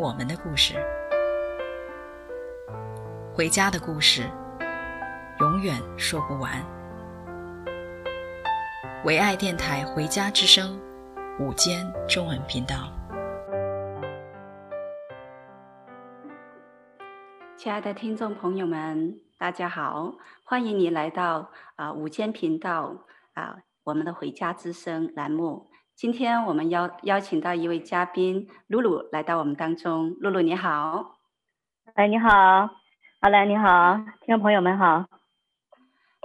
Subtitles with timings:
[0.00, 0.76] 我们的故事，
[3.34, 4.22] 回家的故事，
[5.40, 6.50] 永远说不完。
[9.04, 10.80] 唯爱电台《回家之声》
[11.44, 12.90] 午间中文频道，
[17.58, 25.69] 亲爱的听众朋友们，大家好，欢迎你来到啊、午间频道啊、我们的《回家之声》栏目。
[26.00, 31.18] 今天我们邀邀请到一位嘉宾露露来到我们当中，露露你好，
[31.92, 32.70] 哎你好，
[33.18, 35.04] 阿兰你好，听众朋友们好。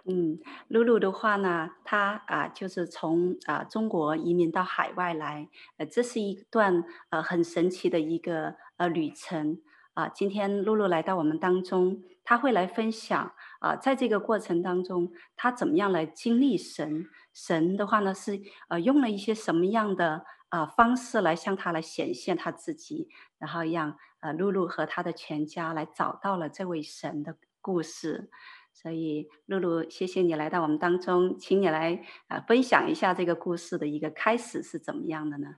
[0.05, 9.57] 嗯，露露的话呢，她啊就是从啊中国移民到海外来，呃这是一段呃很神奇的一个呃旅程
[9.95, 10.07] 啊。
[10.09, 17.07] 今天露露来到我们当中，她会来分享啊，在这个过程当中，她怎么样来经历神。
[17.33, 28.29] 神的话呢，是呃用了一些什么样的啊、呃、方式来向他来显现他自己，然后让呃露露和他的全家来找到了这位神的故事。
[28.71, 31.95] 所以露露，谢谢你来到我们当中，请你来
[32.27, 35.55] 啊、呃、分享一下这个故事的一个开始是怎么样的呢？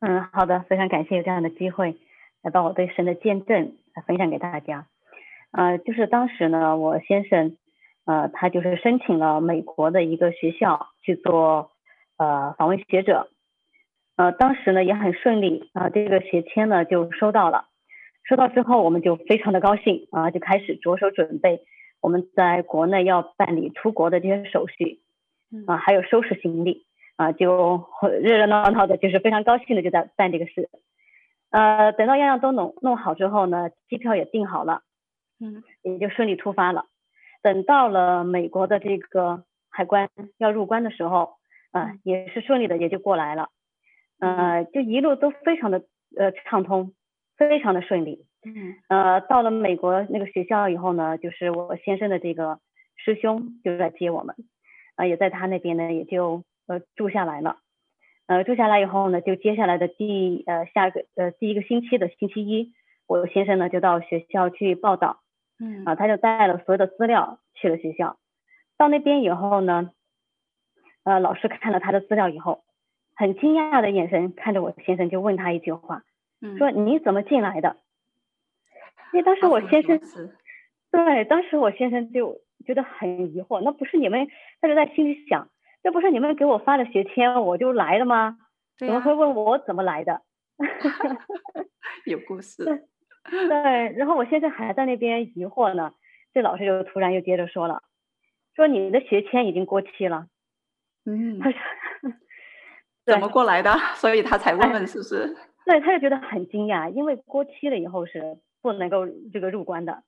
[0.00, 1.98] 嗯，好的，非常感谢有这样的机会
[2.46, 4.86] 来把我对神的见证来分享给大家。
[5.50, 7.56] 呃，就是当时呢，我先生。
[8.08, 11.72] 呃，他就是申请了美国的一个学校去做
[12.18, 13.26] 呃访问学者，
[14.14, 17.64] 呃，当时呢也很顺利啊，呃，这个学签呢就收到了，
[18.22, 21.62] 收到之后我们就非常的高兴啊，就开始着手准备
[22.00, 25.00] 我们在国内要办理出国的这些手续
[25.66, 26.86] 啊，还有收拾行李
[27.16, 27.88] 啊，就
[28.22, 30.70] 热热闹闹的，就是非常高兴的就在办这个事，
[31.50, 34.82] 呃，等到样样都弄弄好之后呢，机票也订好了，
[35.40, 36.86] 嗯，也就顺利出发了。
[37.42, 41.36] 等到了美国的这个海关要入关的时候，
[41.70, 43.50] 啊、呃，也是顺利的，也就过来了，
[44.18, 45.84] 呃，就一路都非常的
[46.16, 46.92] 呃畅通，
[47.36, 48.26] 非常的顺利。
[48.44, 52.58] 嗯，呃，到了美国那个学校以后呢，就是我先生的这个
[52.96, 54.34] 师兄就来接我们，
[54.96, 57.58] 啊、呃，也在他那边呢，也就呃住下来了。
[58.26, 62.72] 呃，住下来以后呢，就接下来的第呃下个呃第一个星期的星期一，
[63.06, 65.20] 我先生呢就到学校去报到。
[65.58, 68.18] 嗯啊，他就带了所有的资料去了学校。
[68.76, 69.90] 到那边以后呢，
[71.04, 72.62] 呃，老师看了他的资料以后，
[73.14, 76.02] 很惊讶的眼神看着我先生，就问他一句话，
[76.42, 77.78] 嗯、说你怎么进来的？
[79.12, 79.98] 因为当时我先生，
[80.90, 84.28] 对，当时我先生就觉得很疑惑，那不是你们，
[84.60, 85.48] 他就在心里想，
[85.86, 88.38] 这不是你们给我发的学签，我就来了吗？
[88.76, 90.20] 怎么会问我怎么来的？
[92.04, 92.64] 有故事。
[93.30, 95.92] 对，然后我现在还在那边疑惑呢，
[96.34, 97.84] 这老师就突然又接着说了，
[98.56, 100.26] 说你的学签已经过期了。
[101.04, 101.60] 嗯，他说
[103.04, 103.72] 怎么过来的？
[103.94, 105.36] 所以他才问问是不是？
[105.66, 110.02] 对，他就觉得很惊讶，因为过期了以后是不能够这个入关的。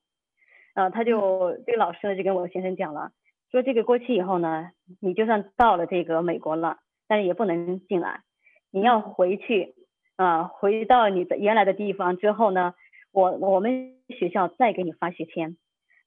[0.74, 3.12] 呃，他就这个老师呢就跟我先生讲了，
[3.50, 4.70] 说这个过期以后呢，
[5.00, 8.22] 你就算到了这个美国了，但是也不能进来，
[8.70, 9.74] 你要回去
[10.16, 12.74] 啊，呃，回到你的原来的地方之后呢。
[13.10, 15.56] 我我们学校再给你发学签，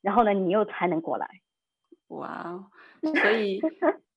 [0.02, 1.28] 然后呢，你又才能过来。
[2.10, 2.70] 哇，
[3.02, 3.60] 所以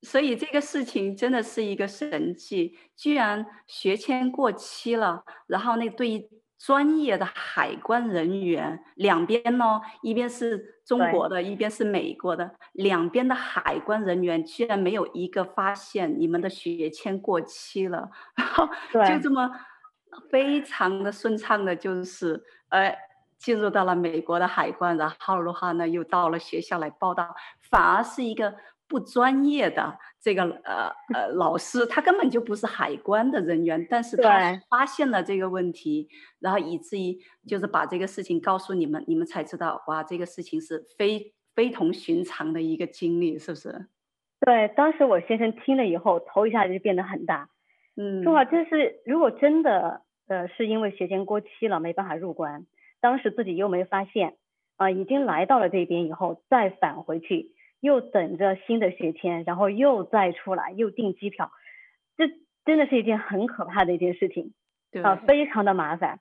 [0.02, 6.28] 所以这个事情真的是一个神迹，居然学签过期了，然后那对于
[6.64, 19.50] 专业的海关人员两边呢，一边是中国的，一边是美国的，两边的海关人员居然没有一个发现你们的学签过期了，然后就这么。
[20.30, 22.96] 非常的顺畅的，就是呃
[23.36, 27.34] 进入到了美国的海关，然后的话呢，又到了学校来报道，
[27.68, 28.54] 反而是一个
[28.94, 34.30] 不专业的这个呃呃老师，他根本就不是海关的人员，但是他
[34.70, 36.08] 发现了这个问题，
[36.38, 43.86] 然后以至于就是把这个事情告诉你们，你们才知道哇，这个事情是非非同寻常的一个经历，是不是？
[44.38, 47.48] 对，当时我先生听了以后，头一下子就变得很大。
[47.96, 52.64] 嗯，说啊，就是如果真的呃是因为学签过期了没办法入关，
[53.00, 54.36] 当时自己又没发现
[54.76, 57.52] 啊、呃，已经来到了这边以后再返回去，
[57.84, 61.50] 又等着新的学签，然后又再出来又订机票，
[62.16, 62.28] 这
[62.64, 64.54] 真的是一件很可怕的一件事情，
[64.90, 66.18] 对啊，非常的麻烦。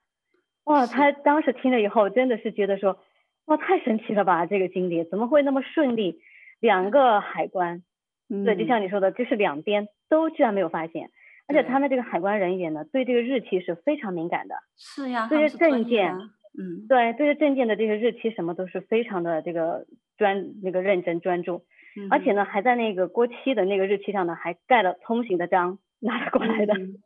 [0.66, 3.00] 哇，他当时听了以后，真的是觉得说，
[3.46, 6.20] 哇，太神奇了吧，这个经历怎么会那么顺利？
[6.60, 7.84] 两个海关，
[8.30, 11.12] 嗯、对，就像你说的，就是两边都居然没有发现，
[11.48, 14.56] 而且他们这个海关人员呢，对这个日期是非常敏感的。
[14.78, 16.14] 是呀，对这证件，
[16.58, 19.86] 嗯，对，对这证件的这些日期什么都是非常的这个
[20.24, 21.66] 专那个认真专注，
[22.00, 26.74] 嗯、而且呢，还在那个过期的那个日期上呢，还盖了通行的章拿了过来的。
[26.76, 27.04] 嗯、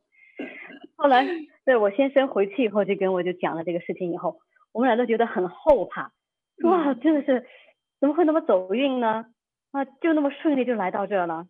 [0.95, 1.25] 后来，
[1.65, 4.37] 对我先生回去以后就跟我就讲了这个事情以后，
[4.71, 6.11] 我们俩都觉得很后怕，
[6.63, 7.43] 哇，真的是
[7.99, 9.25] 怎么会那么走运呢？
[9.71, 11.47] 啊，就那么顺利就来到这了。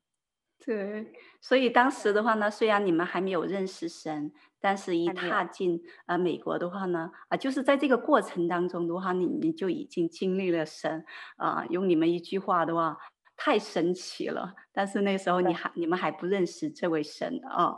[0.65, 11.05] 对，所以当时的话呢，虽然你们还没有认识神，但是一踏进呃美国的话呢，啊，就是在这个过程当中的话，你你就已经经历了神
[11.37, 12.97] 啊，用你们一句话的话，
[13.37, 14.55] 太神奇了。
[14.73, 17.77] 但是那时候你还你们还不认识这位神啊。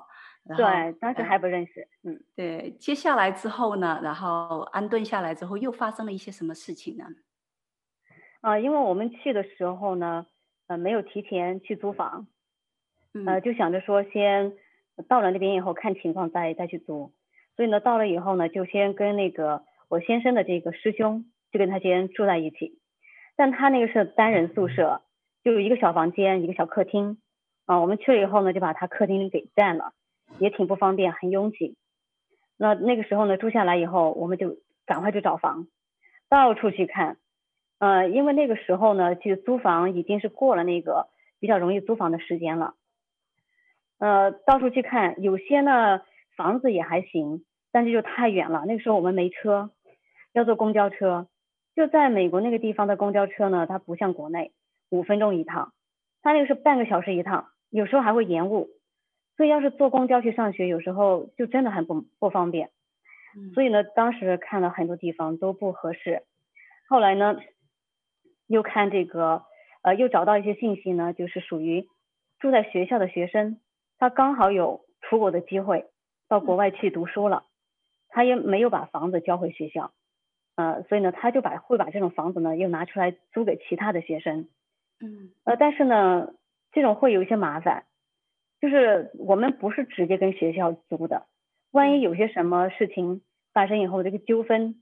[0.57, 1.87] 对，当时还不认识。
[2.03, 2.75] 嗯，对。
[2.79, 7.05] 接下来之后呢，然后安顿下来之后，又发生了一些什么事情呢？
[8.41, 10.25] 啊，因为我们去的时候呢，
[10.67, 12.25] 呃，没有提前去租房，
[13.25, 14.53] 呃，就想着说先
[15.07, 17.11] 到了那边以后看情况再再去租，
[17.55, 22.79] 所以呢，到了以后呢，就先跟那个我先生的这个师兄就跟他先住在一起，
[23.35, 25.01] 但他那个是单人宿舍，
[25.43, 27.17] 就一个小房间，一个小客厅，
[27.65, 29.93] 啊，我们去了以后呢，就把他客厅给占了，
[30.37, 31.75] 也挺不方便，很拥挤。
[32.57, 35.67] 那那个时候呢，住下来以后，我们就赶快去找房，
[36.29, 37.17] 到处去看。
[37.79, 41.07] 呃，因为那个时候呢，去租房已经是过了那个
[41.39, 42.75] 比较容易租房的时间了。
[43.99, 46.01] 呃，到处去看，有些呢
[46.35, 48.63] 房子也还行，但是就太远了。
[48.65, 49.71] 那个时候我们没车，
[50.33, 51.27] 要坐公交车。
[51.75, 54.51] 就在美国那个地方的公交车呢，它不像国内
[54.89, 55.73] 五分钟一趟，
[56.21, 58.69] 它那个是半个小时一趟，有时候还会延误。
[59.37, 62.71] 所以要是坐公交去上学，有时候就真的很不不方便。
[63.53, 66.23] 所以呢，当时看了很多地方都不合适。
[66.89, 67.37] 后来呢，
[68.47, 69.43] 又看这个，
[69.83, 71.87] 呃，又找到一些信息呢，就是属于
[72.39, 73.59] 住在学校的学生，
[73.99, 75.85] 他刚好有出国的机会，
[76.27, 77.43] 到国外去读书了，
[78.07, 79.91] 他也没有把房子交回学校，
[80.55, 84.47] 呃，所以呢，他就把会把这种房子呢又拿出来租给其他的学生，
[85.01, 86.33] 嗯，呃，但是呢，
[86.71, 87.83] 这种会有一些麻烦，
[88.61, 91.27] 就是我们不是直接跟学校租的，
[91.71, 93.21] 万一有些什么事情
[93.53, 94.81] 发生以后，这个纠纷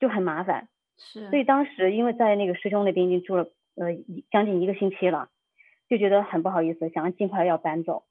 [0.00, 0.68] 就很麻烦。
[0.96, 3.44] 是，所以当时因为在那个师兄那边已经住了
[3.76, 3.94] 呃
[4.32, 5.28] 将近一个星期了，
[5.88, 8.02] 就觉得很不好意思，想要尽快要搬走。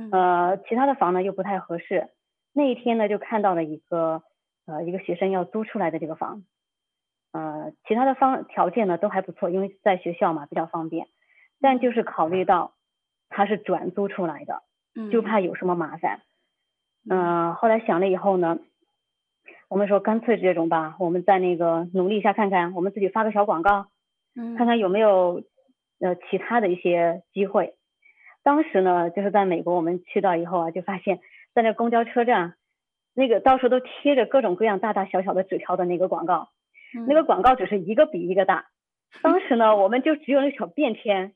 [0.00, 0.10] 嗯。
[0.10, 2.08] 呃，其他的房呢又不太合适。
[2.52, 4.22] 那一天呢就看到了一个
[4.66, 6.42] 呃一个学生要租出来的这个房，
[7.32, 11.06] 呃，其他的方条件呢都还不错，因为在学校嘛比较方便，
[11.60, 12.72] 但就是考虑到
[13.28, 14.62] 他是转租出来的，
[15.10, 16.22] 就怕有什么麻烦。
[17.08, 17.48] 嗯。
[17.48, 18.58] 呃，后来想了以后呢。
[19.68, 23.86] 我们说干脆这种吧，我们再那个努力一下看看，我们自己发个小广告，
[24.34, 25.44] 嗯，看看有没有
[26.00, 27.76] 呃其他的一些机会。
[28.42, 31.20] 当时呢，就是在美国，我们去到以后啊，就发现，
[31.54, 32.54] 在那公交车站，
[33.14, 36.48] 那个到处都贴着各种各样大大小小的纸条的那个广告，
[36.96, 38.66] 嗯，那个广告只是一个比一个大。
[39.22, 41.34] 当时呢，我们就只有那小便签，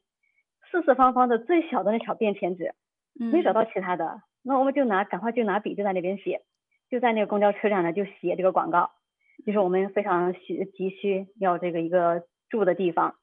[0.70, 2.74] 四四方方的最小的那小便签纸，
[3.18, 6.42] 没找到其他的，那我们就拿赶快就拿笔就在那边写。
[6.90, 8.90] 就在那个公交车站呢，就写这个广告，
[9.44, 13.16] 就是我们非常需急需要这个一个住的地方，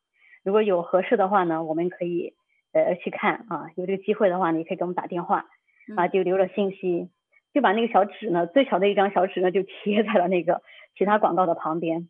[0.43, 2.33] 如果有合适的话呢，我们可以
[2.73, 5.45] 呃去看啊，有这个机会的话，你可以给我们打电话
[5.95, 7.09] 啊，就留了信息，
[7.53, 10.61] 就把那个小纸呢，最小的一张小纸呢，就贴在了那个
[10.97, 12.09] 其他广告的旁边，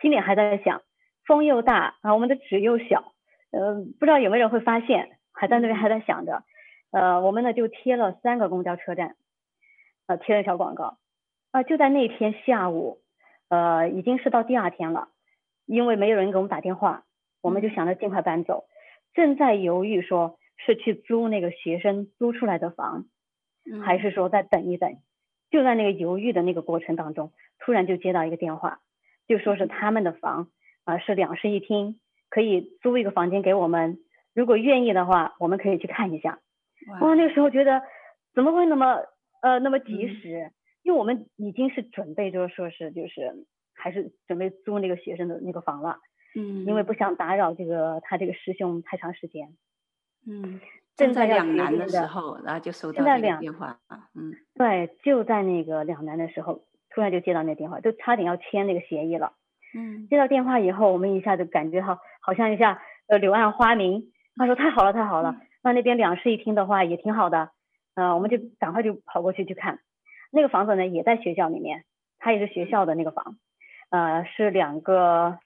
[0.00, 0.82] 心里还在想，
[1.24, 3.12] 风又大啊，我们的纸又小，
[3.50, 6.42] 呃，不知道有没有人会发现，还在那边还在想着，
[6.90, 9.16] 呃，我们呢就贴了三个公交车站。
[10.08, 10.98] 呃，贴了一条广告，
[11.50, 13.00] 啊、呃，就在那天下午，
[13.48, 15.08] 呃，已经是到第二天了，
[15.66, 17.02] 因为没有人给我们打电话，
[17.42, 18.66] 我们就想着尽快搬走，
[19.16, 23.06] 正在犹豫说是去租那个学生租出来的房，
[23.84, 24.98] 还是说再等一等，
[25.50, 28.78] 就在那个犹豫的那个过程当中，突然就接到一个电话，
[29.26, 30.50] 就说是他们的房
[30.84, 31.98] 啊、呃、是两室一厅，
[32.30, 33.98] 可以租一个房间给我们，
[34.34, 36.38] 如果愿意的话，我们可以去看一下。
[37.00, 37.82] 哇，那个时候觉得
[38.34, 39.02] 怎么会那么。
[39.42, 45.98] 呃，那么及时，嗯，因为我们已经是准备，就是说是就是还是准备租那个学生的那个房了，
[46.36, 49.56] 嗯，因为不想打扰这个他这个师兄太长时间，
[50.28, 50.60] 嗯，
[50.94, 53.80] 正在两难的时候，然后就收到这个电话，
[54.14, 59.32] 嗯，对，就在那个两难的时候，突然就接到那个电话，就差点要签那个协议了，
[59.74, 67.50] 嗯，接到电话以后，我们一下就感觉好，好像一下呃柳暗花明，他说太好了太好了，嗯，那那边两室一厅的话也挺好的。
[67.94, 69.78] 呃，我们就赶快就跑过去去看，
[70.30, 71.84] 那个房子呢也在学校里面，
[72.18, 73.38] 它也是学校的那个房，
[73.88, 75.38] 呃，是两个，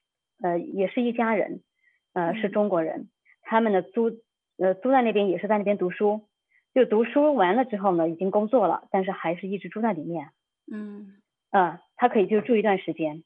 [0.42, 1.62] 呃，也是一家人，
[2.12, 3.08] 呃，是中国人，
[3.42, 4.10] 他们呢租，
[4.58, 6.28] 呃，租在那边也是在那边读书，
[6.74, 10.30] 就读书完了之后呢，已经工作了，但是还是一直住在里面。
[10.70, 11.20] 嗯，
[11.50, 13.22] 啊，他可以就住一段时间。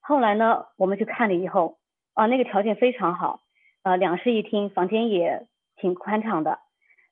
[0.00, 1.78] 后来呢，我们去看了以后，
[2.14, 3.40] 啊，那个条件非常好，
[3.82, 6.58] 呃，两室一厅，房间也挺宽敞的，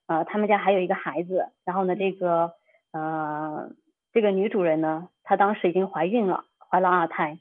[0.07, 2.55] 呃，他们家还有一个孩子，然后呢，这个，
[2.93, 3.71] 呃。
[4.11, 7.39] 这个女主人呢，她当时已经怀孕了，怀了二胎，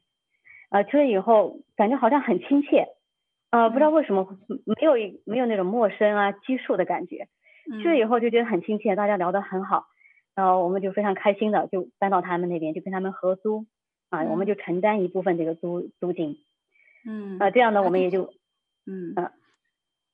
[0.70, 2.88] 呃，去了以后感觉好像很亲切，
[3.52, 4.94] 呃，不知道为什么没有
[5.26, 7.28] 没有那种陌生啊拘束的感觉，
[7.82, 9.86] 去了以后就觉得很亲切，大家聊得很好，
[10.36, 13.66] 然后我们就非常开心的就搬到他们那边，就跟他们合租，
[14.10, 16.38] 啊，我们就承担一部分这个租租金，
[17.08, 18.34] 嗯，啊，这样呢，我们也就，
[18.86, 19.14] 嗯。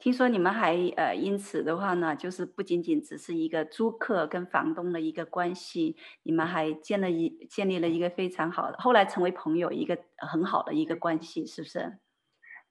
[0.04, 11.94] 听说你们还呃，因此的话呢，就是不仅仅只是一个租客跟房东的一个关系，你们还建了一建立了一个非常好的，后来成为朋友一个很好的一个关系，是不是？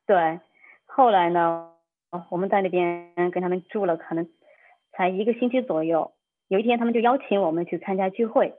[0.06, 0.40] 对，
[0.84, 1.70] 后来呢，
[2.28, 4.28] 我们在那边跟他们住了可能
[4.92, 6.12] 才一个星期左右，
[6.48, 8.56] 有一天他们就邀请我们去参加聚会，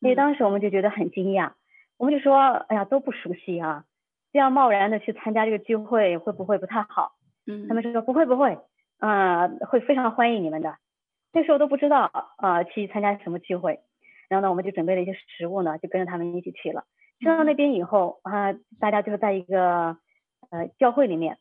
[0.00, 1.52] 因为当时我们就觉得很惊讶，
[1.96, 2.36] 我们就说，
[2.68, 3.86] 哎呀，都不熟悉啊，
[4.34, 7.14] 这样贸然的去参加这个聚会会不会不太好？
[7.46, 8.58] 嗯，他们说不会不会，
[8.98, 10.76] 啊、呃，会非常欢迎你们的。
[11.32, 13.80] 那时候都不知道啊、呃，去参加什么聚会，
[14.28, 16.84] 然后呢，我们就准备了一些食物呢，就跟着他们一起去了。
[17.18, 19.96] 去到那边以后啊、呃，大家就是在一个
[20.50, 21.38] 呃教会里面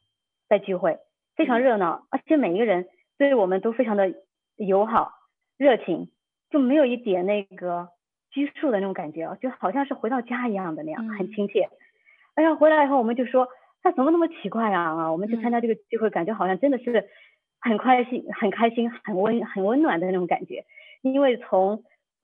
[0.49, 0.97] 在聚会，
[1.35, 4.13] 非常热闹，而且每一个人对我们都非常的
[4.55, 5.11] 友好
[5.57, 6.09] 热情，
[6.49, 7.89] 就没有一点那个
[8.31, 11.69] 拘束的那种感觉，就好像是回到家一样的那样，很亲切。
[12.33, 13.47] 哎呀，回来以后我们就说。
[13.83, 14.95] 他怎么那么奇怪啊？
[14.95, 17.09] 啊，我们去参加这个聚会，感觉好像真的是
[17.59, 20.65] 很开心、很开心、很温、很温暖的那种感觉。
[21.01, 21.83] 因为从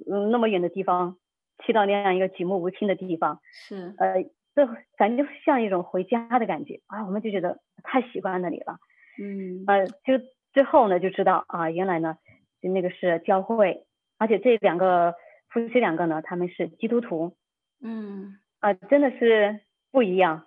[0.10, 1.18] 嗯那么远的地方
[1.66, 4.24] 去到那样一个举目无亲的地方，是呃，
[4.54, 7.06] 这感觉就像一种回家的感觉啊。
[7.06, 8.78] 我们就觉得太喜欢那里了。
[9.20, 10.24] 嗯，呃，就
[10.54, 12.18] 之后呢就知道啊，原来呢
[12.62, 13.86] 就那个是教会，
[14.18, 15.16] 而且这两个
[15.50, 17.36] 夫妻两个呢他们是基督徒。
[17.82, 19.62] 嗯，啊，真的是
[19.92, 20.47] 不一样。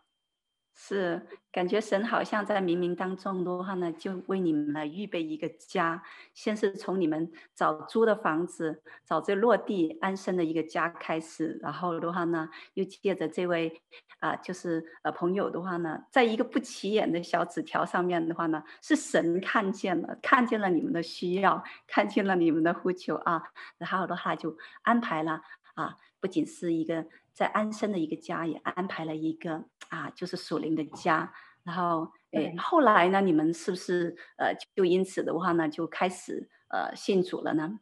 [0.75, 6.03] 是，感觉神好像在冥冥当中的话呢，就为你们来预备一个家。
[6.33, 13.83] 先是从你们找租的房子，找这落地安身的一个家开始，然后的话呢，又借着这位
[14.21, 23.43] 啊、就是呃朋友的话呢，在一个不起眼的小纸条上面的话呢，是神看见了，看见了你们的需要，看见了你们的呼求啊，
[23.77, 25.43] 然后的话就安排了
[25.75, 27.07] 啊，不仅是一个。
[27.33, 31.33] 在安生的一个家也安排了一个啊，就是属灵的家。
[31.63, 37.79] 然后，诶，后来呢，你们是不是呃，就因此的话呢，就开始呃信主了呢？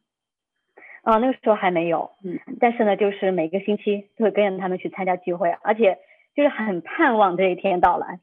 [1.03, 5.97] 啊，那个时候还没有，嗯，但是呢，就是每个星期都会跟着他们去参加聚会，而且
[6.35, 8.19] 就是很盼望这一天到来，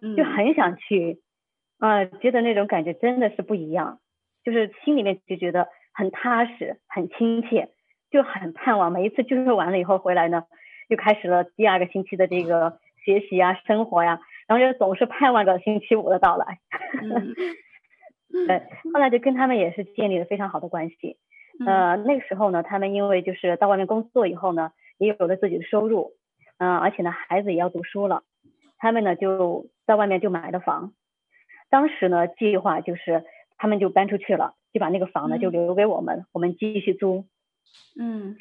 [0.00, 1.20] 嗯，就很想去，
[1.78, 4.00] 啊、呃，觉得那种感觉真的是不一样，
[4.42, 7.68] 就是心里面就觉得很踏实、很亲切，
[8.10, 10.44] 就很盼望每一次聚会完了以后回来呢。
[10.88, 16.58] 就开始了第二个星期的这个学习呀、生活呀，然后就总是盼望着星期五的到来。
[17.02, 17.34] 嗯，
[18.46, 18.62] 对，
[18.92, 21.16] 后来就跟他们也是建立了非常好的关系。
[21.64, 26.12] 呃，那个时候呢，他们因为就是到外面工作以后呢，也有了自己的收入，
[26.58, 28.22] 嗯、呃，而且呢，孩子也要读书了，
[28.78, 30.92] 他们呢就在外面就买了房。
[31.70, 33.24] 当时呢，计划就是
[33.56, 37.24] 他们就搬出去了，就把那个房呢就留给我们，嗯、我们继续租。
[37.98, 38.36] 嗯。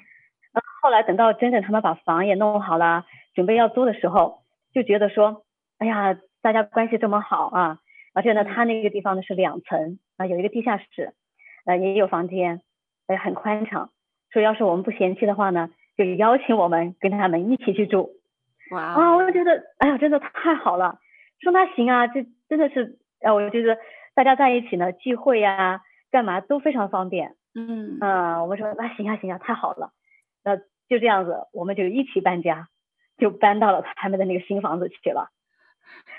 [0.82, 4.40] 后来等到真正他们把房也弄好了，准备要租的时候，
[4.74, 5.44] 就觉得说，
[5.80, 7.80] 哎呀，大家关系这么好啊，
[8.14, 11.14] 而且呢，他那个地方呢是两层啊，有一个地下室，
[11.66, 12.62] 呃，也有房间，
[13.08, 13.90] 呃，很宽敞。
[14.32, 18.12] 说要是我们不嫌弃的话呢，就邀请我们跟他们一起去住。
[18.72, 21.00] 哇啊，我就觉得，哎呀，真的太好了。
[21.42, 23.78] 说那行啊，这真的是，呃，我觉得
[24.16, 25.82] 大家在一起呢，聚会呀，
[26.12, 27.36] 干嘛都非常方便。
[27.56, 29.92] 嗯啊，我们说那行啊行啊，太好了，
[30.44, 30.60] 那。
[30.90, 32.68] 就这样子，我们就一起搬家，
[33.18, 35.32] 就搬到了他们的那个新房子去了。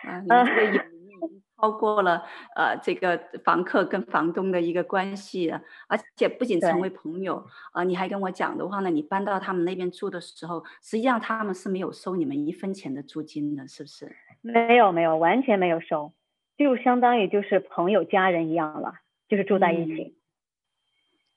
[0.03, 2.25] 啊，你这个友谊超过了
[2.57, 5.53] 呃这个房客跟房东的一个关系，
[5.87, 14.17] 而且不仅成为朋友啊，你还跟我讲的话呢，你搬到他们那边住的时候，实际上他们是没有收你们一分钱的租金的，是不是？
[14.41, 16.15] 没有没有，完全没有收，
[16.57, 18.95] 就相当于就是朋友家人一样了，
[19.29, 20.17] 就是住在一起。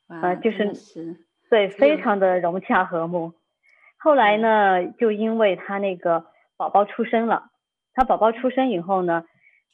[0.07, 1.26] 嗯、呃，就是。
[1.49, 3.33] 是对，非常的融洽和睦。
[3.97, 6.25] 后来呢，就因为他那个
[6.57, 7.49] 宝宝出生了，
[7.93, 9.23] 他宝宝出生以后呢，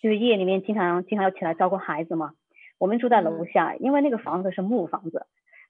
[0.01, 2.33] 就是夜里面经常经常要起来照顾孩子嘛。
[2.79, 5.25] 我们住在楼下，因为那个房子是木房子，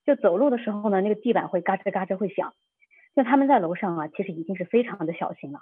[0.05, 2.53] 就走路的时候呢，那个地板会嘎吱嘎吱会响。
[3.15, 5.60] 就他们在楼上啊，其实已经是非常的小心了，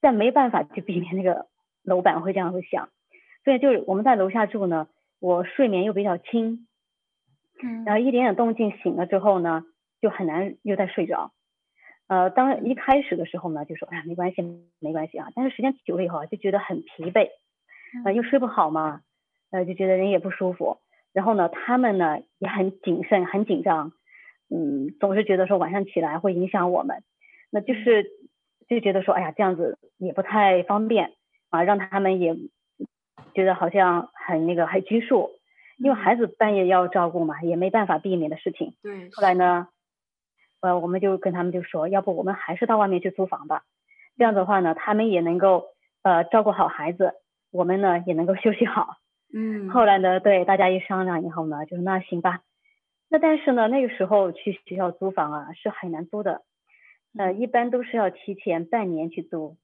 [0.00, 1.46] 但没办法去避免那个
[1.82, 2.88] 楼板会这样会响，
[3.44, 4.88] 所以就是我们在楼下住呢，
[5.20, 6.66] 我睡眠又比较轻，
[7.62, 9.64] 嗯，然后一点点动静醒了之后呢，
[10.00, 11.32] 就很难又再睡着。
[12.08, 14.42] 呃，当一开始的时候呢，就说哎呀没关系
[14.80, 17.28] 没关系啊，但是时间久了以后啊，就觉得很疲惫，
[18.04, 19.00] 呃又睡不好嘛，
[19.50, 20.78] 呃就觉得人也不舒服，
[21.14, 23.92] 然后呢他们呢也很谨慎很紧张，
[24.50, 27.02] 嗯总是觉得说晚上起来会影响我们，
[27.50, 28.10] 那就是
[28.68, 31.12] 就觉得说哎呀这样子也不太方便
[31.48, 32.36] 啊，让他们也
[33.34, 35.30] 觉得好像很那个很拘束，
[35.82, 38.74] 因为孩子半夜要照顾嘛，也没办法避免的事情。
[38.82, 39.68] 对，后来呢。
[40.64, 43.64] 呃，我们就跟他们就说，要不我们还是到外面去租房吧，
[44.16, 45.64] 这样的话呢，他们也能够
[46.04, 47.14] 呃照顾好孩子，
[47.50, 48.94] 我们呢也能够 休息好。
[49.34, 49.70] 嗯。
[49.70, 52.42] 后来呢，对大家一商量以后呢，就说那行吧。
[53.08, 56.42] 那但是呢，那个时候去学校租房啊是很难租的，
[57.18, 59.56] 呃，一般都是要提前半年去租，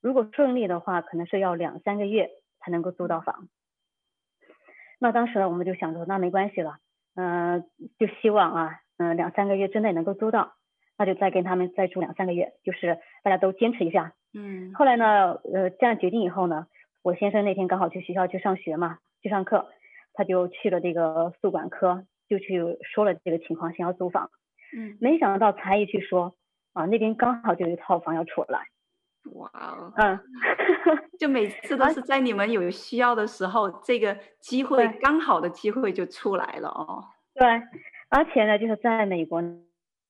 [0.00, 2.30] 如果顺利的话，可能是要两三个月
[2.60, 3.48] 才能够租到房。
[4.98, 6.78] 那当时呢，我们就想着那没关系了，
[7.14, 7.64] 嗯、呃，
[7.98, 8.80] 就希望啊。
[8.98, 10.54] 嗯、呃，两三个月之内能够租到，
[10.96, 14.14] 那就再跟他们再住两三个月，就是大家都坚持一下。
[14.32, 14.72] 嗯。
[14.72, 16.66] 后来呢，呃，这样决定以后呢，
[17.02, 19.68] 我先生那天刚好去学校去上学嘛，去上课，
[20.14, 24.30] 他就去了这个宿管科，就去说了这个情况，想要租房。
[24.74, 24.96] 嗯。
[24.98, 26.32] 没想到才一去说，
[26.72, 28.60] 啊，那边刚好就有一套房要出来。
[29.32, 29.92] 哇哦。
[29.96, 30.20] 嗯。
[31.18, 37.04] 就每次都是在你们有需要的时候，这个机会刚好的机会就出来了哦。
[37.34, 37.44] 对。
[38.08, 39.42] 而且呢，就是在美国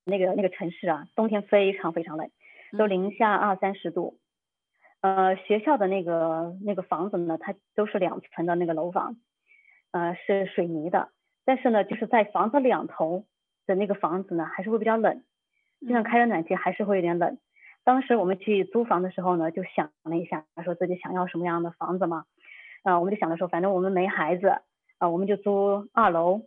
[0.05, 2.31] 那个那个城市啊，冬天非常非常冷，
[2.77, 4.19] 都零下二三十度。
[5.01, 9.17] 呃，学校的那个那个房子呢，它都是两层的那个楼房，
[9.93, 11.11] 呃，是水泥的。
[11.45, 13.25] 但是呢，就是在房子两头
[13.67, 15.23] 的那个房子呢，还是会比较冷，
[15.81, 17.39] 就算开着暖气还是会有点冷。
[17.87, 22.25] 当时我们去租房的时候呢，就想了一下，说自己想要什么样的房子嘛。
[22.83, 24.61] 啊、呃，我们就想着说，反正我们没孩子，啊、
[24.99, 26.43] 呃，我们就租二楼。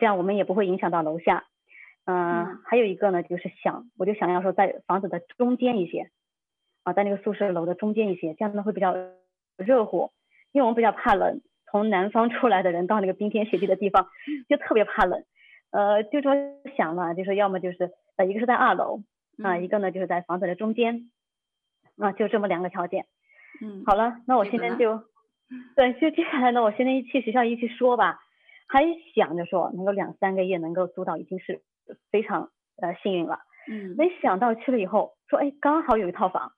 [0.00, 1.44] 这样我们也不会影响到楼下，
[2.04, 6.10] 呃、嗯，还有一个呢，就是想，我就想要说在房子的中间一些，
[6.82, 8.96] 啊，在那个宿舍楼的中间一些，这样呢会比较
[9.56, 10.10] 热乎，
[10.50, 14.08] 因为我们比较怕冷，从南方出来的人到那个冰天雪地的地方，
[14.48, 15.22] 就特别怕冷，
[15.70, 16.34] 呃，就说
[16.76, 19.00] 想了，就说要么就是呃一个是在二楼，
[19.42, 21.10] 啊，一个呢就是在房子的中间，
[21.98, 23.06] 啊，就这么两个条件，
[23.60, 25.02] 嗯，好了，那我现在就，
[25.76, 28.20] 对，就接下来呢，我现在一去学校一去说吧。
[28.68, 31.60] 还想着说能够两三个月能够租到已经是
[32.10, 32.50] 非常
[32.80, 36.52] 呃幸运了，嗯，没想到去了以后说哎刚好有一套房，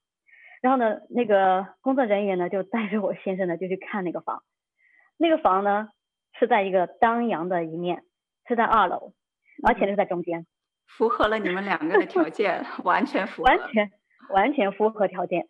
[0.62, 4.44] 然后呢那个工作人员呢就带着我先生呢就去看那个房，
[5.18, 5.88] 那个房呢
[6.38, 8.05] 是在一个当阳的一面，
[8.47, 9.12] 是在二楼，
[9.66, 10.47] 而且是在中间，嗯，
[10.87, 13.90] 符合了你们两个的条件， 完全符合，完全
[14.31, 15.49] 完全符合条件，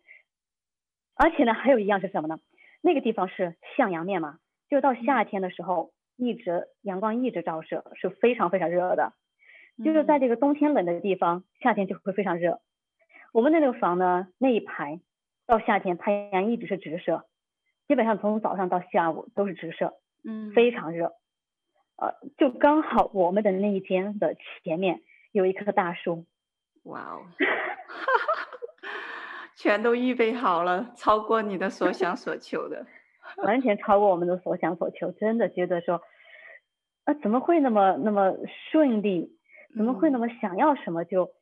[1.15, 2.39] 而且呢还有一样是什么呢？
[2.81, 5.91] 那个地方是向阳面嘛，就到夏天的时候。
[6.17, 9.11] 一直阳光一直照射，是非常非常热的。
[9.83, 12.61] 就是在这个冬天冷的地方，夏天就会非常热。
[13.33, 15.01] 我们那个房呢，那一排
[15.45, 17.25] 到夏天太阳一直是直射，
[17.89, 21.11] 基本上从早上到下午都是直射，嗯，非常热。
[21.97, 25.01] 呃，就刚好我们的那一间的前面
[25.35, 26.25] 有一棵大树。
[26.83, 27.25] 哇哦，
[29.57, 32.85] 全都预备好了，超过你的所想所求的。
[33.43, 36.01] 完全超过我们的所想所求，真的觉得说，
[37.03, 38.33] 啊，怎么会那么那么
[38.71, 39.37] 顺利？
[39.75, 41.33] 怎么会那么想要什么就，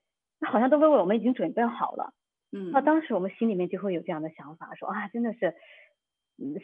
[0.41, 2.13] 好像都为我们已经准备好了。
[2.51, 5.53] 嗯，那当时我们心里面就会有这样的想法，说啊，真的是，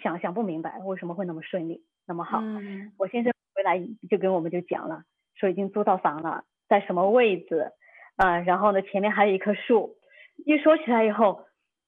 [0.01, 2.39] 想想不明白为什么会那么顺利，那么好。
[2.41, 5.03] 嗯，我先生回来就跟我们就讲了，
[5.35, 7.71] 说已经租到房了，在什么位置，
[8.15, 9.97] 呃，然后呢前面还有一棵树。
[10.45, 11.41] 一说起来以后，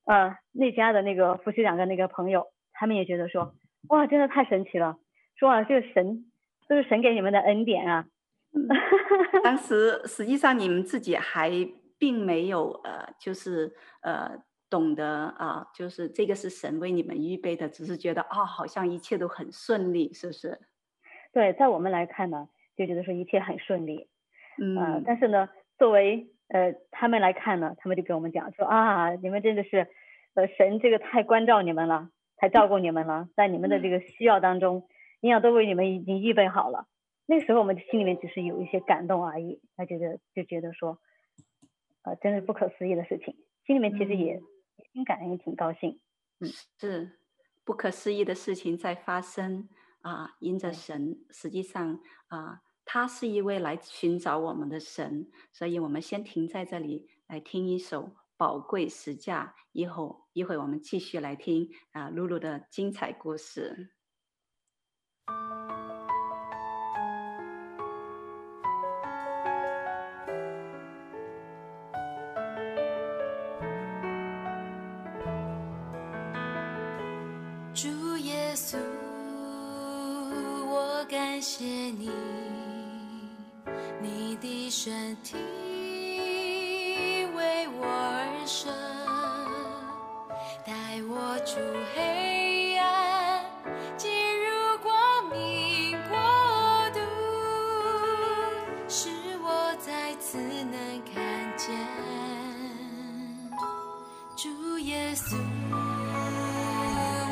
[0.06, 2.48] 呃，那家的那个夫妻两个那个朋友。
[2.74, 3.54] 他们也觉得说，
[3.90, 4.98] 哇，真的太神奇了，
[5.38, 6.26] 说啊，这个神
[6.68, 8.08] 这是神给你们的恩典啊。
[9.44, 11.52] 当时实际上你们自己还
[12.00, 14.32] 并没有呃，就是呃
[14.68, 15.06] 懂得
[15.38, 20.60] 啊、呃，就是这个是神为你们预备的，只是觉得啊、哦，好像一切都很顺利，是不是？
[21.32, 24.08] 对，在我们来看呢，就觉得说一切很顺利。
[24.58, 29.88] 嗯、呃，但是呢，作为呃他们来看呢，他们就跟我们讲说啊，你们真的是
[30.34, 32.10] 呃神这个太关照你们了。
[32.38, 34.88] 太照顾你们了，在你们的这个需要当中，
[35.20, 36.88] 营养都为你们已经预备好了。
[37.28, 40.98] 那个时候我们的心里面只是有一些感动而已，他觉得就觉得说，
[42.02, 43.36] 呃，真是不可思议的事情，
[43.68, 44.42] 心里面其实也
[44.92, 46.00] 挺感恩，也挺高兴。
[46.40, 47.12] 嗯，是
[47.64, 49.70] 不可思议的事情在发生
[50.02, 50.32] 啊！
[50.40, 52.62] 因着神，实际上啊。
[52.94, 63.94] 他是一位来寻找我们的神，所以我们先停在这里来听一首宝贵时价，以后一会我们继续来听啊露露的精彩故事。
[84.84, 85.38] 身体
[87.36, 88.74] 为我而生，
[90.66, 90.74] 带
[91.08, 91.60] 我出
[91.94, 93.46] 黑暗，
[93.96, 94.10] 进
[94.44, 94.50] 入
[94.82, 94.90] 光
[95.30, 96.18] 明国
[96.96, 97.00] 度，
[98.90, 99.12] 使
[99.44, 100.74] 我再次能
[101.14, 101.22] 看
[101.56, 101.78] 见
[104.36, 105.38] 主耶稣。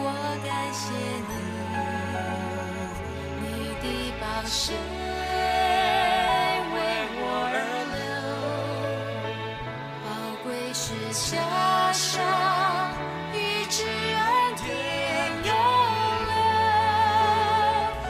[0.03, 0.05] 我
[0.45, 0.93] 感谢
[1.27, 1.39] 你。
[4.51, 4.98] 神为我
[11.11, 12.21] 架上
[13.33, 14.67] 医治恩典
[15.43, 15.51] 涌
[16.27, 16.33] 流，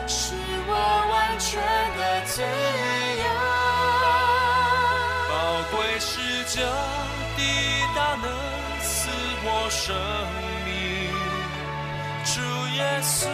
[0.07, 0.35] 使
[0.67, 0.71] 我
[1.11, 1.49] 完全
[1.97, 2.41] 的自
[3.23, 3.25] 由。
[5.29, 5.31] 宝
[5.71, 6.11] 贵是
[6.53, 6.55] 这
[7.37, 7.39] 的
[7.95, 8.25] 大能
[8.81, 8.87] 赐
[9.43, 9.85] 我生
[10.65, 10.67] 命，
[12.25, 12.31] 主
[12.75, 13.27] 耶稣。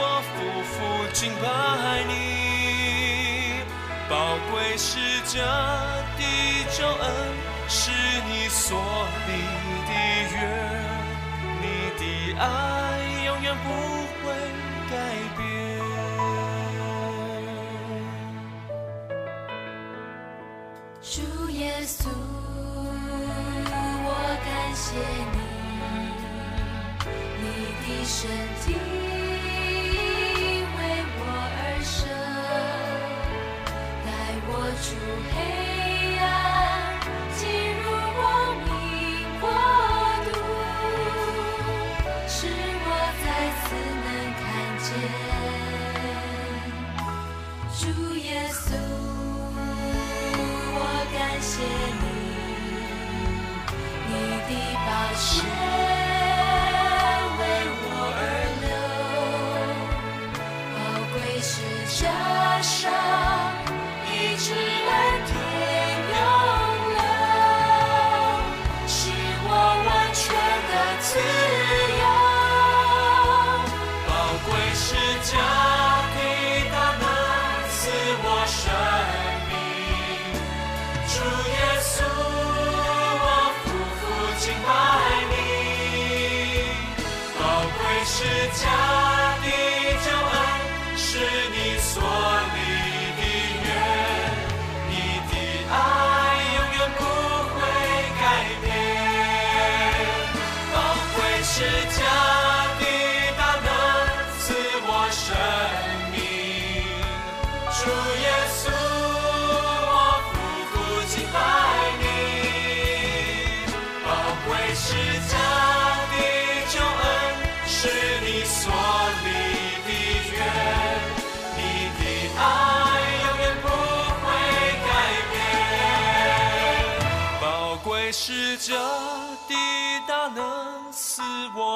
[0.00, 0.28] 我夫
[0.62, 0.76] 妇
[1.12, 1.44] 敬拜
[2.06, 2.12] 你，
[4.08, 4.12] 宝
[4.50, 5.36] 贵是这
[6.16, 6.20] 的
[6.70, 7.04] 救恩
[8.48, 8.80] 你所
[9.26, 9.30] 立
[9.84, 9.92] 的
[10.32, 10.36] 约，
[11.60, 11.64] 你
[11.98, 12.00] 的
[12.40, 12.42] 爱
[13.26, 13.68] 永远不
[14.22, 14.24] 会
[14.90, 14.94] 改
[15.36, 15.38] 变。
[21.02, 22.08] 主耶稣，
[24.06, 24.08] 我
[24.42, 24.86] 感谢
[25.34, 25.36] 你，
[27.42, 27.44] 你
[27.84, 28.16] 的身
[28.64, 28.66] 体
[30.74, 30.78] 为
[31.18, 31.20] 我
[31.60, 32.00] 而舍，
[34.06, 34.08] 带
[34.48, 34.50] 我。
[34.80, 34.86] 出
[35.34, 35.36] 黑
[51.58, 52.06] 谢你，
[54.06, 54.12] 你
[54.46, 54.50] 的
[54.86, 55.87] 宝血。
[88.50, 88.87] 十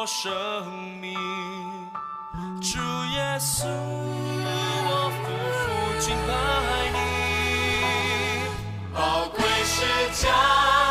[0.07, 0.31] 生
[1.01, 1.15] 命，
[2.61, 2.79] 主
[3.15, 5.25] 耶稣，我匍
[5.63, 5.65] 匐
[6.01, 6.31] 敬拜
[6.93, 6.97] 你，
[8.93, 9.77] 宝贵是
[10.23, 10.82] 家。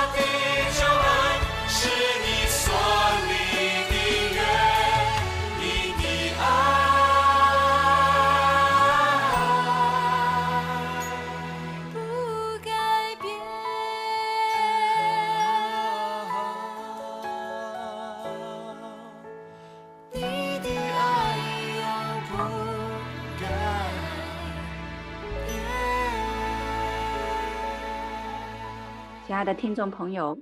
[29.42, 30.38] 爱的听众朋友，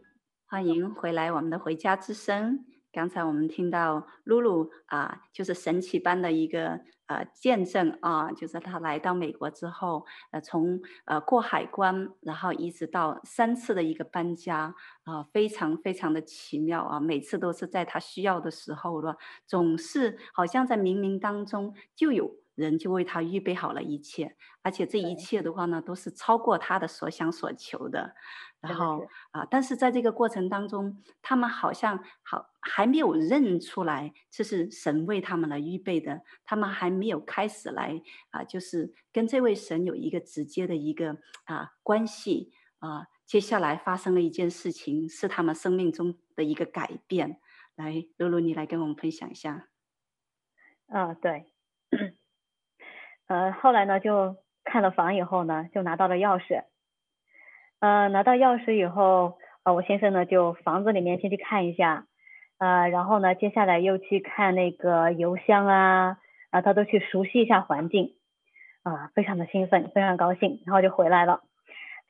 [0.46, 2.66] 欢迎回来我们的回家之声。
[2.92, 19.16] 刚才我们听到露露啊，就是神奇般的一个呃见证啊，就是她来到美国之后，呃，从呃过海关，然后一直到三次的一个搬家啊，非常非常的奇妙啊，每次都是在她需要的时候了，
[19.48, 22.30] 总是好像在冥冥当中就有。
[22.60, 28.14] 人就为他预备好了一切，而且这一切的话呢，都是超过他的所想所求的。
[28.60, 43.08] 然后啊，但是在这个过程当中，他们好像好还没有认出来这是神为他们来预备的，他们还没有开始来啊，就是跟这位神有一个直接的一个啊关系啊。
[43.26, 47.40] 接下来发生了一件事情，是他们生命中的一个改变。
[47.76, 49.70] 来，露露，你来跟我们分享一下。
[50.88, 51.54] 啊，对。
[53.30, 56.64] 呃，后来呢，就看了房以后呢，就拿到了钥匙。
[57.80, 62.06] 呃，拿到钥匙以后，呃，我先生呢就房子里面先去看一下，
[62.58, 66.18] 呃，然后呢，接下来又去看那个邮箱啊，
[66.50, 68.16] 啊，他都去熟悉一下环境，
[68.82, 71.42] 啊，非常的兴奋，非常高兴，然后就回来了，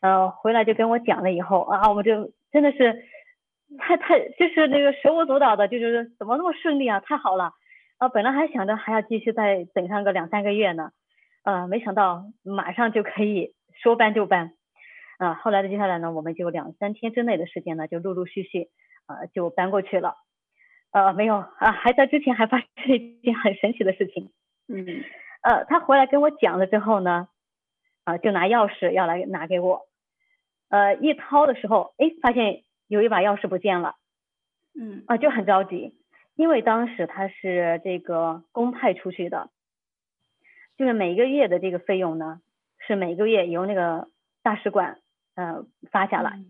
[0.02, 3.04] 呃，回来就跟我讲了以后，啊，我就真的是
[3.78, 7.52] 太太就是那个手舞足蹈的，就是怎么那么顺利啊，太好了，
[7.98, 10.92] 啊，本来还想着还要继续再等上个两三个月呢，
[11.44, 14.54] 呃，没想到马上就可以说搬就搬。
[15.18, 18.70] 啊，后来的接下来呢，我们就两三天之内的时间呢，就陆陆续续
[19.06, 20.16] 啊就搬过去了。
[20.92, 24.32] 呃，没有啊，还在之前还发生一件很神奇的事情。
[24.68, 25.04] 嗯，
[25.44, 27.28] 呃，他回来跟我讲了之后呢，
[28.06, 29.88] 啊，就拿钥匙要来拿给我。
[30.70, 33.96] 呃，一掏的时候，哎，发现有一把钥匙不见了。
[34.80, 35.96] 嗯，啊，就很着急，
[36.36, 39.50] 因为当时他是这个公派出去的，
[40.80, 42.42] 就是每个月的这个费用呢，
[42.80, 44.08] 是每个月由那个
[44.42, 44.98] 大使馆。
[45.36, 46.44] 呃，发下来，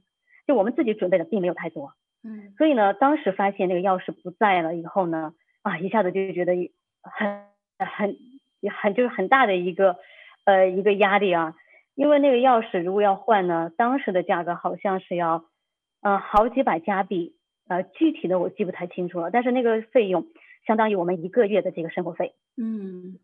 [0.48, 6.54] 就我们自己准备的并没有太多，嗯，所以呢，当时发现那个钥匙不在了以后呢，啊，一下子就觉得
[7.04, 7.44] 很
[7.78, 8.18] 很
[8.72, 9.98] 很就是很大的一个
[10.46, 11.54] 呃一个压力啊，
[11.94, 15.46] 因为那个钥匙如果要换呢，当时的价格好像是要
[16.02, 17.36] 呃好几百加币，
[17.68, 20.26] 呃，具体的我记不太清楚了，但是那个费用
[20.66, 23.20] 相当于我们一个月的这个生活费，嗯，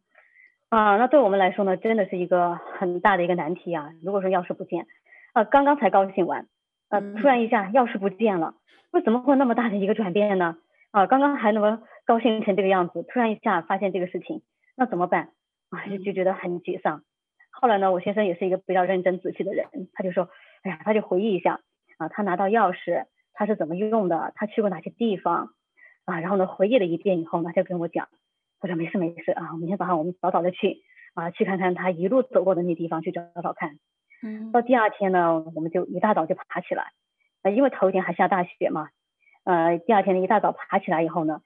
[0.75, 4.87] 啊，那对我们来说呢，真的是一个很大的一个难题啊，如果说钥匙不见。
[5.31, 6.47] 啊，刚刚才高兴完，
[6.89, 8.55] 呃，突然一下钥匙不见了，
[8.91, 10.57] 为什么会那么大的一个转变呢？
[10.91, 14.41] 啊，刚刚还那么高兴成这个样子，突然一下发现这个事情，
[14.75, 15.29] 那怎么办？
[15.69, 17.03] 啊，就就觉得很沮丧。
[17.51, 20.27] 后来呢，我先生也是一个比较认真仔细的人，他就说，
[20.63, 21.61] 哎呀，他就回忆一下，
[21.99, 25.51] 啊，他拿到钥匙，他是怎么用的，他去过哪些地方，
[26.03, 28.09] 啊，然后呢，回忆了一遍以后呢，他就跟我讲，
[28.67, 30.81] 他说没事没事啊，明天早上我们早早的去，
[31.13, 33.77] 啊，去看看他一路走过的那地方，去找找看。
[34.51, 36.93] 到第二天呢，我们就一大早就爬起来，
[37.43, 38.89] 呃，因为头一天还下大雪嘛，
[39.43, 41.41] 呃，第二天一大早爬起来以后呢，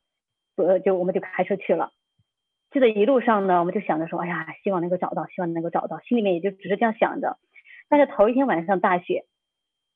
[0.56, 1.92] 呃，就我们就开车去了。
[2.72, 7.38] 记得一路上呢，我们就想着说，哎呀，希望能够找到，希望能够找到，心里面也就只是这样想着。
[7.90, 9.26] 但是头一天晚上大雪，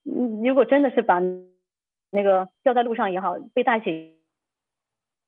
[0.03, 1.21] 嗯，如果真的是把
[2.09, 4.15] 那个掉在路上也好，被大雪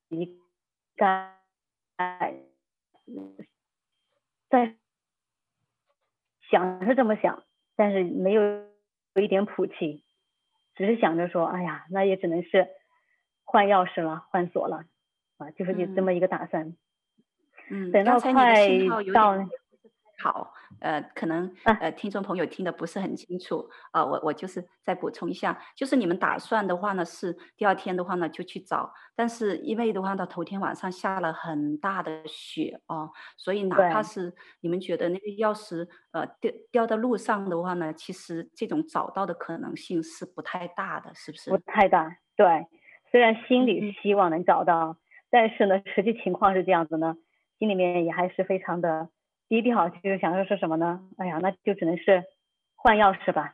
[0.10, 0.38] 一
[0.98, 1.36] 盖，
[1.98, 2.36] 在。
[6.50, 7.44] 想是这么想，
[7.76, 8.42] 但是没有
[9.16, 10.06] 有一点谱气，
[10.76, 12.70] 只是想着说，哎呀，那也只能是
[13.44, 14.86] 换钥匙了，换锁了，
[15.38, 16.76] 啊，就是有这么一个打算。
[17.70, 18.56] 嗯，等到快
[19.14, 19.38] 到。
[20.17, 41.49] 好，呃，可能呃，听众朋友听的不是很清楚啊，呃，我我就是再补充一下，就是你们打算的话呢，是第二天的话呢就去找，但是因为的话呢，头天晚上下了很大的雪哦，所以哪怕是你们觉得那个钥匙呃掉掉到路上的话呢，其实这种找到的可能性是不太大的，是不是？
[41.51, 42.67] 不太大，对，
[43.12, 44.97] 虽然心里希望能找到，嗯，
[45.30, 47.15] 但是呢，实际情况是这样子呢，
[47.60, 49.10] 心里面也还是非常的。
[49.48, 51.08] 第一滴好，就是想说是什么呢？
[51.18, 52.24] 哎呀，那就只能是
[52.76, 53.54] 换钥匙吧，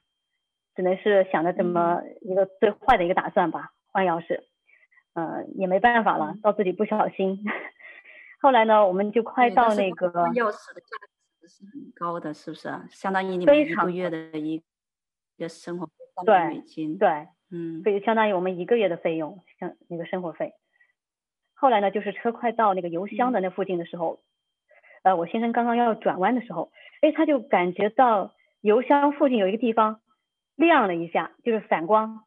[0.73, 4.41] 只能是想着这么一个最坏的一个打算吧，换钥匙。
[5.13, 7.43] 呃，也没办法了，到自己不小心。
[8.39, 10.07] 后来呢，我们就快到那个。
[10.07, 10.87] 钥匙的价
[11.41, 12.87] 值是很高的，是不是啊？
[12.89, 14.63] 相当于你们一个月的一
[15.37, 15.91] 个生活费。
[16.25, 16.63] 对，
[16.97, 20.53] 对嗯，所以相当于我们一个月的费用，像那个生活费。
[21.53, 24.21] 后来呢，就是车快到那个油箱的那附近的时候。
[25.03, 30.01] 嗯呃，我先生刚刚要转弯的时候，哎，他就感觉到油箱附近有一个地方
[30.55, 32.25] 亮了一下，就是反光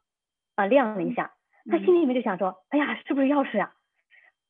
[0.55, 1.33] 啊，亮了一下。
[1.69, 3.73] 他心里面就想说，哎呀，是不是钥匙啊？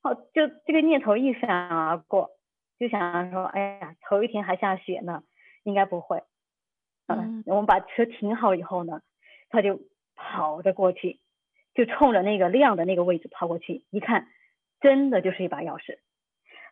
[0.01, 2.31] 好，就这个念头一闪而过，
[2.77, 5.23] 就想说，哎呀，头一天还下雪呢，
[5.63, 6.23] 应该不会。
[7.07, 9.01] 嗯，我们把车停好以后呢，
[9.49, 9.79] 他就
[10.15, 11.19] 跑着过去，
[11.75, 14.27] 就冲着那个亮的那个位置跑过去，一看，
[14.81, 15.99] 真的就是一把钥匙。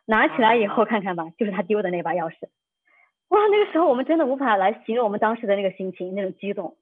[0.06, 2.48] 拿起来以后看看吧，就是他丢的那把钥匙。
[3.28, 6.76] 哇，那个时候我们真的无法来形容我们当时的那个心情，那种激动。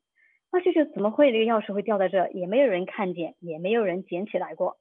[0.50, 4.76] 啊，就是怎么会这个钥匙会掉在这，也没有人看见，也没有人捡起来过。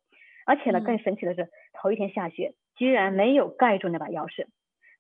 [0.46, 4.48] 而且呢，更神奇的是，头一天下雪，居然没有盖住那把钥匙。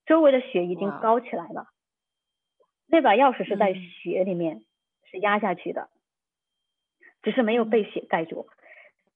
[0.05, 1.67] 周围的雪已经高起来了。
[2.87, 4.61] 那把钥匙是在雪里面，
[5.09, 5.89] 是压下去的，
[7.21, 8.47] 只是没有被雪盖住。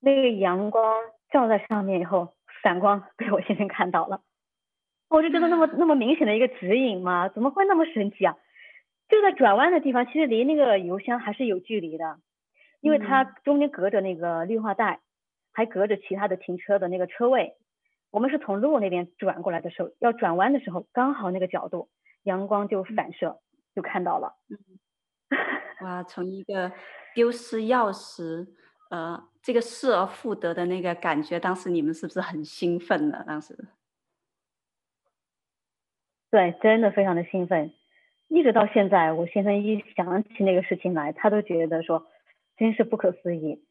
[0.02, 0.94] 那个阳光
[1.32, 2.35] 照在上面以后，
[2.66, 4.22] 闪光被我先生看到了。
[5.08, 8.36] 我就觉得那么那么明显的一个指引嘛，怎么会那么神奇啊？
[9.08, 12.18] 就在转弯的地方，其实离那个油箱还是有距离的，
[12.82, 15.00] 因为它中间隔着那个绿化带，
[15.54, 17.54] 还隔着其他的停车的那个车位。
[18.10, 21.90] 我们是从路那边转过来的时候，要转弯的时候，刚好那个角度，
[22.24, 23.38] 阳光就反射，
[23.76, 24.34] 就看到了。
[25.86, 26.72] 哇，从一个
[27.14, 28.48] 丢失钥匙，
[28.90, 33.24] 呃，这个失而复得的那个感觉，当时你们是不是很兴奋呢？
[33.28, 33.56] 当时？
[36.32, 37.72] 对，真的非常的兴奋。
[38.28, 42.08] 一直到现在，我先生一想起那个事情来，他都觉得说，
[42.58, 43.64] 真是不可思议。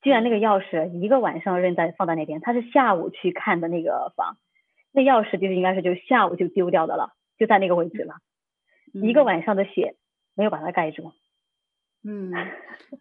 [0.00, 4.38] 居然那个钥匙一个晚上扔在放在那边，他是下午去看的那个房，
[4.92, 8.14] 那钥匙就是应该是就下午就丢掉的了，就在那个位置了。
[8.94, 9.94] 一个晚上的雪
[10.32, 11.12] 没有把它盖住。
[12.02, 12.32] 嗯，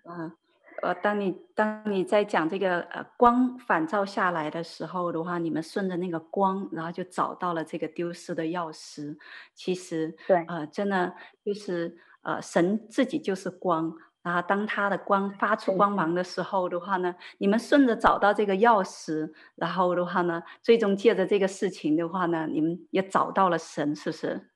[0.04, 0.36] 啊，
[0.82, 9.18] 呃，当你当你在讲这个呃光反照下来的时候的话，你们顺着那个光，然后就找到了这个丢失的钥匙。
[9.54, 11.14] 其实，对，呃，真的
[11.44, 13.94] 就是呃神自己就是光。
[14.24, 24.50] 然后当他的光发出光芒的时候的话呢，你们顺着找到这个钥匙，然后的话呢，最终借着这个事情的话呢，你们也找到了神，是不是？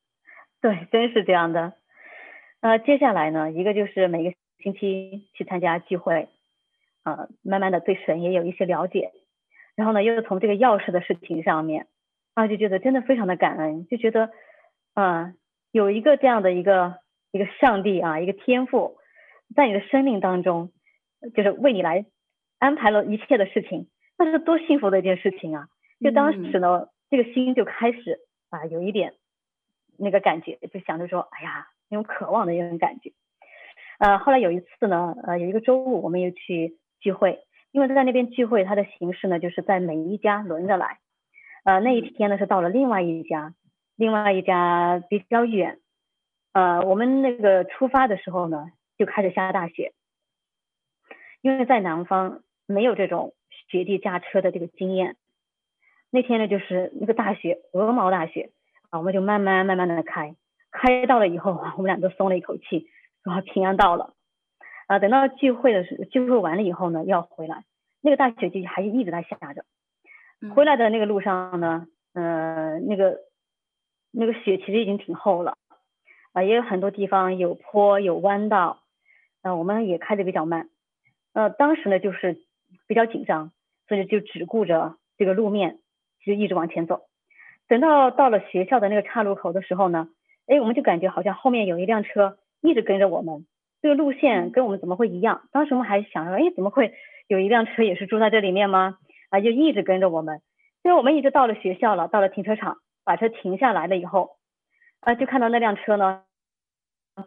[0.60, 1.74] 对，真是这样的。
[2.60, 6.30] 呃，接下来呢，一个就是每个星期去参加聚会，
[7.04, 9.12] 呃，慢慢的对神也有一些了解，
[9.76, 11.88] 然后呢，又从这个钥匙的事情上面，
[12.34, 14.32] 啊，就觉得真的非常的感恩，就觉得，
[14.94, 15.34] 呃，
[15.72, 16.96] 有一个这样的一个
[17.32, 18.98] 一个上帝啊，一个天赋。
[19.54, 20.72] 在你的生命当中，
[21.36, 22.06] 就是为你来
[22.58, 25.68] 安排了一切的事情，那是多幸福的一件事情啊！
[26.00, 29.14] 就当时呢，嗯、这个心就开始啊，有一点
[29.98, 33.12] 那个感觉，就想着说，哎呀，那种渴望的那种感觉。
[34.02, 40.98] 呃，后来有一次呢，呃，有一个周五，我们又去聚会，因为他在那边聚会，它的形式呢，就是在每一家轮着来。
[41.66, 43.54] 呃，那一天呢，是到了另外一家，
[43.96, 45.78] 另外一家比较远。
[46.54, 49.94] 呃，我们那个出发的时候呢，就开始下大雪，
[51.44, 53.36] 因为在南方没有这种
[53.70, 55.16] 雪地驾车的这个经验。
[56.10, 58.50] 那天呢，就是那个大雪，鹅毛大雪
[58.90, 60.36] 啊，我们就慢慢慢慢的开，
[60.72, 62.88] 开到了以后，我们俩都松了一口气，
[63.24, 64.14] 说平安到了。
[64.88, 67.64] 啊，等到聚会的时候，聚会完了以后呢，要回来，
[68.02, 69.64] 那个大雪就还一直在下着。
[70.54, 73.20] 回来的那个路上呢，嗯、呃，那个
[74.12, 75.58] 那个雪其实已经挺厚了，
[76.34, 78.80] 啊，也有很多地方有坡有弯道。
[79.44, 80.70] 呃，我们也开的比较慢，
[81.34, 82.38] 呃，当时呢就是
[82.86, 83.52] 比较紧张，
[83.88, 85.80] 所以就只顾着这个路面，
[86.26, 87.04] 就一直往前走。
[87.68, 90.10] 等到到了学校的那个岔路口的时候呢，
[90.48, 93.46] 哎，我们就感觉好像后面有一辆车一直跟着我们，
[93.82, 95.44] 这个路线跟我们怎么会一样？
[95.52, 96.94] 当时我们还想着，哎，怎么会
[97.28, 98.98] 有一辆车也是住在这里面吗？
[99.30, 100.42] 啊，就一直跟着我们。
[100.82, 104.38] 所以我们一直到了学校了，到了停车场，把车停下来了以后，
[105.02, 106.24] 啊，就看到那辆车呢，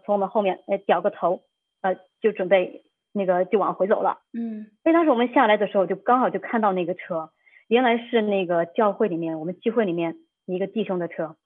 [0.04, 1.42] 从我们后面哎掉个头。
[1.84, 4.20] 呃，就准备那个就往回走了。
[4.32, 7.28] 嗯，所以当时我们下来的时候，就刚好就看到那个车，
[7.68, 10.16] 原来是那个教会里面我们聚会里面
[10.46, 11.36] 一个弟兄的车。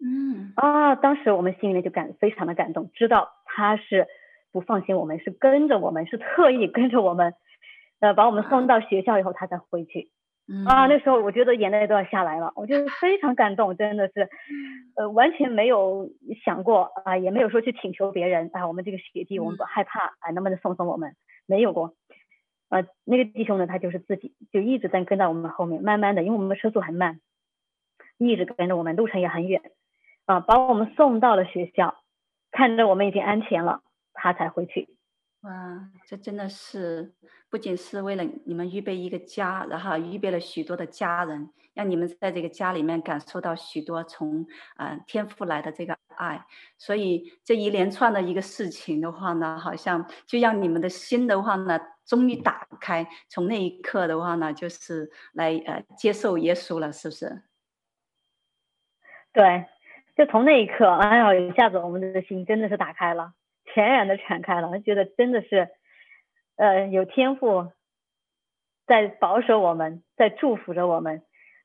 [0.00, 4.06] 嗯，啊，当时我们心里面就感非常的感动，知道他是
[4.52, 7.34] 不放心我们，是跟着我们，是特意跟着我们，
[8.00, 10.10] 呃，把我们送到学校以后，他才回去。
[10.46, 14.28] 嗯、啊，那时候我觉得眼泪都要下来了，我觉得非常感动，真的是，
[14.94, 16.10] 呃，完全没有
[16.44, 21.14] 想过啊，也没有说去请求别人啊，我们这个学弟我们不害怕啊，能不能送送我们？
[21.46, 21.94] 没有过，
[22.68, 27.20] 呃，那个弟兄呢，他就是自己就一直在跟在我们后面，慢慢的，因为我们车速很慢，
[28.18, 29.62] 一直跟着我们，路程也很远，
[30.26, 31.96] 啊，把我们送到了学校，
[32.50, 34.96] 看着我们已经安全了，他才回去。
[35.42, 37.14] 哇，这真的是
[37.50, 44.46] 不仅是为了你们预备一个家，然后预备了许多的家人，让你们在这个家里面感受到许多从
[44.78, 46.46] 呃天赋来的这个爱。
[46.78, 53.06] 所以这一连串的一个事情的话呢，好像就让你们的心的话呢，终于打开。
[53.28, 57.42] 从那一刻的话呢，就是来呃接受耶稣了，是不是？
[59.30, 59.66] 对，
[60.16, 63.32] 就从那一刻，哎呀，一下子我们的心真的是打开了。
[63.72, 65.70] 全然的敞开了，觉得真的是，
[66.56, 67.72] 呃，有天赋
[68.86, 71.22] 在保守我们，在祝福着我们，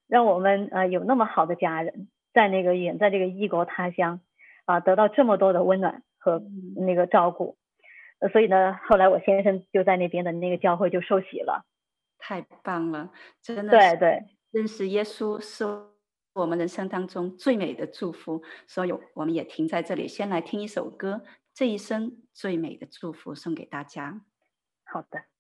[0.08, 4.22] 让我们呃有那么好的家人，在那个远在这个异国他乡
[4.66, 6.42] 啊、呃，得到这么多的温暖和
[6.78, 7.58] 那个照顾，
[8.20, 11.66] 呃，所以呢，后来我先生就在那边的那个教会就受洗了，
[12.18, 15.66] 太棒了，真的对对，认识耶稣是
[16.40, 18.42] 我们人生当中最美的祝福。
[18.68, 21.22] 所以我们也停在这里，先来听一首歌，
[21.54, 24.22] 《这一生最美的祝福》送给大家。
[24.84, 25.39] 好的。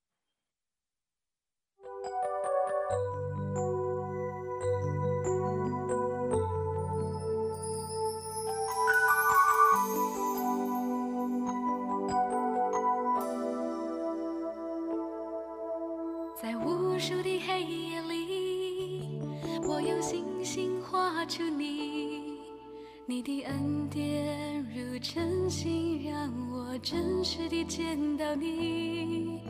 [23.10, 29.42] 你的恩典如晨星，让我真实地见到你。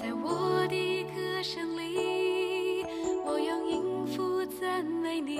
[0.00, 2.84] 在我的歌声里，
[3.26, 5.36] 我用音符赞美你。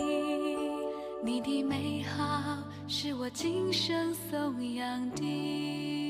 [1.23, 2.59] 你的美好
[2.89, 6.02] 是我今生颂扬的。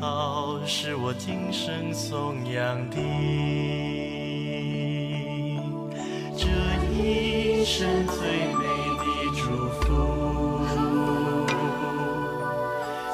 [0.00, 2.96] 好是我今生颂扬的。
[6.34, 6.46] 这
[6.96, 8.16] 一生最
[8.54, 8.64] 美
[8.96, 9.04] 的
[9.36, 9.42] 祝
[9.82, 9.84] 福，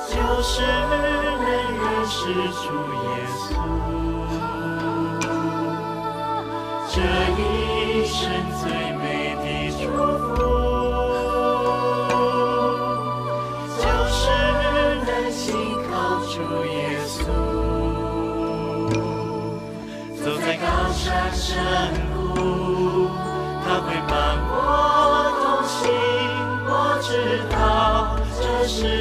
[0.09, 0.14] 就
[0.45, 0.95] 是能
[1.43, 2.16] 认识
[2.62, 3.37] 主耶稣。
[6.89, 6.95] 这
[7.43, 8.14] 一生
[8.62, 8.62] 最
[8.93, 9.45] 美的
[9.82, 9.84] 祝
[10.18, 10.36] 福
[21.33, 21.57] 深
[22.14, 23.09] 谷，
[23.64, 24.12] 他会伴
[24.49, 24.53] 我
[25.43, 25.75] 同行。
[26.69, 26.71] 我
[27.03, 27.09] 知
[27.51, 27.55] 道
[28.39, 28.96] 这是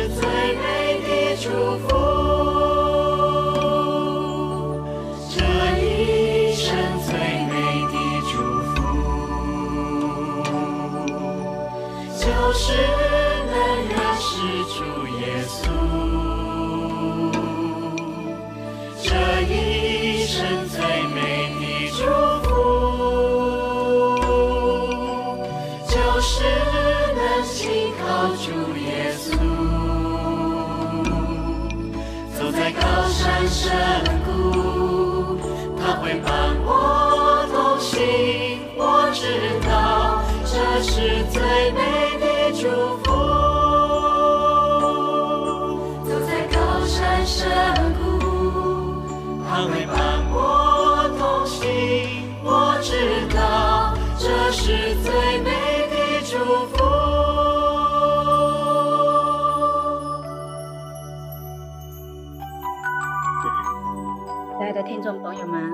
[64.57, 65.69] 亲爱的听众朋友们，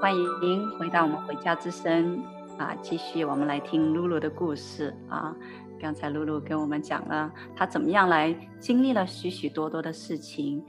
[0.00, 2.22] 欢迎回到我们回家之声
[2.56, 2.72] 啊！
[2.80, 5.34] 继续我们来听露露的故事啊。
[5.80, 10.64] 刚才露露跟我们讲了她怎么样来经历了许许多多的事情，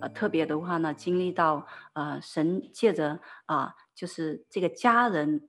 [0.00, 5.42] 呃，特别的话呢，经历到呃神借着啊，就是这个家人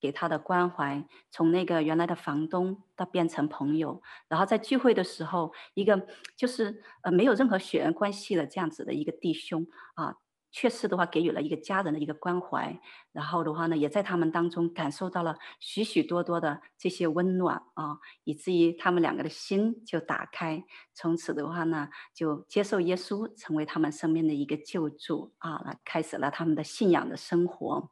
[0.00, 10.16] 给他的关怀，从那个原来的房东到变成朋友，然后在聚会的时候，一个就是呃没有任何血缘关系的这样子的一个弟兄啊。
[10.50, 12.80] 确实的话，给予了一个家人的一个关怀，
[13.12, 27.90] 然后的话呢，也在他们当中感受到了许许多多的这些温暖啊，以至于他们两个的心就打开，从此的话呢，就接受耶稣成为他们生命的一个救助啊，开始了他们的信仰的生活。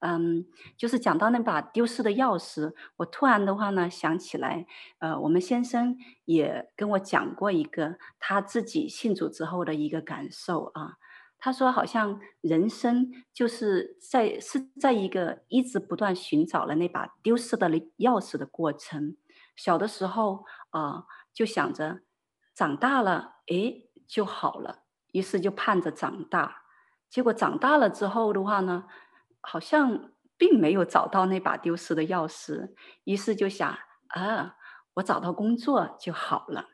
[0.00, 0.46] 嗯，
[0.76, 4.66] 就是讲到那把丢失的钥匙，我突然的话呢想起来，
[4.98, 10.98] 呃，我们先生也跟我讲过一个他自己信主之后的一个感受啊。
[11.40, 19.16] 他说，好像人生就是在是在一个一直不断寻找了那把丢失的钥匙的过程。
[19.54, 22.00] 小的时候啊、就想着
[22.54, 24.82] 长大了，诶，就好了，
[25.12, 26.62] 于是就盼着长大。
[27.08, 28.86] 结果长大了之后的话呢，
[29.40, 32.72] 好像并没有找到那把丢失的钥匙，
[33.04, 33.78] 于是就想
[34.08, 34.56] 啊，
[34.94, 36.66] 我找到工作就好了。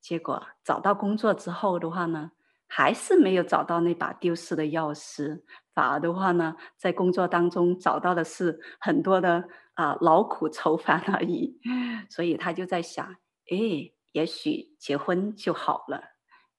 [0.00, 2.30] 结果找到工作之后的话呢，
[2.68, 5.42] 还是没有找到那把丢失的钥匙，
[5.74, 11.58] 反而的话呢，在工作当中找到的是很多的啊劳苦愁烦而已。
[12.10, 13.16] 所以他就在想，
[13.50, 16.15] 诶，也许结婚就好了。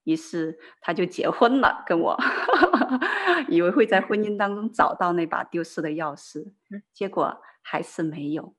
[0.08, 2.18] 于是他就结婚了，跟我
[3.49, 6.53] 以为会在婚姻当中找到那把丢失的钥匙，
[6.93, 8.55] 结果还是没有。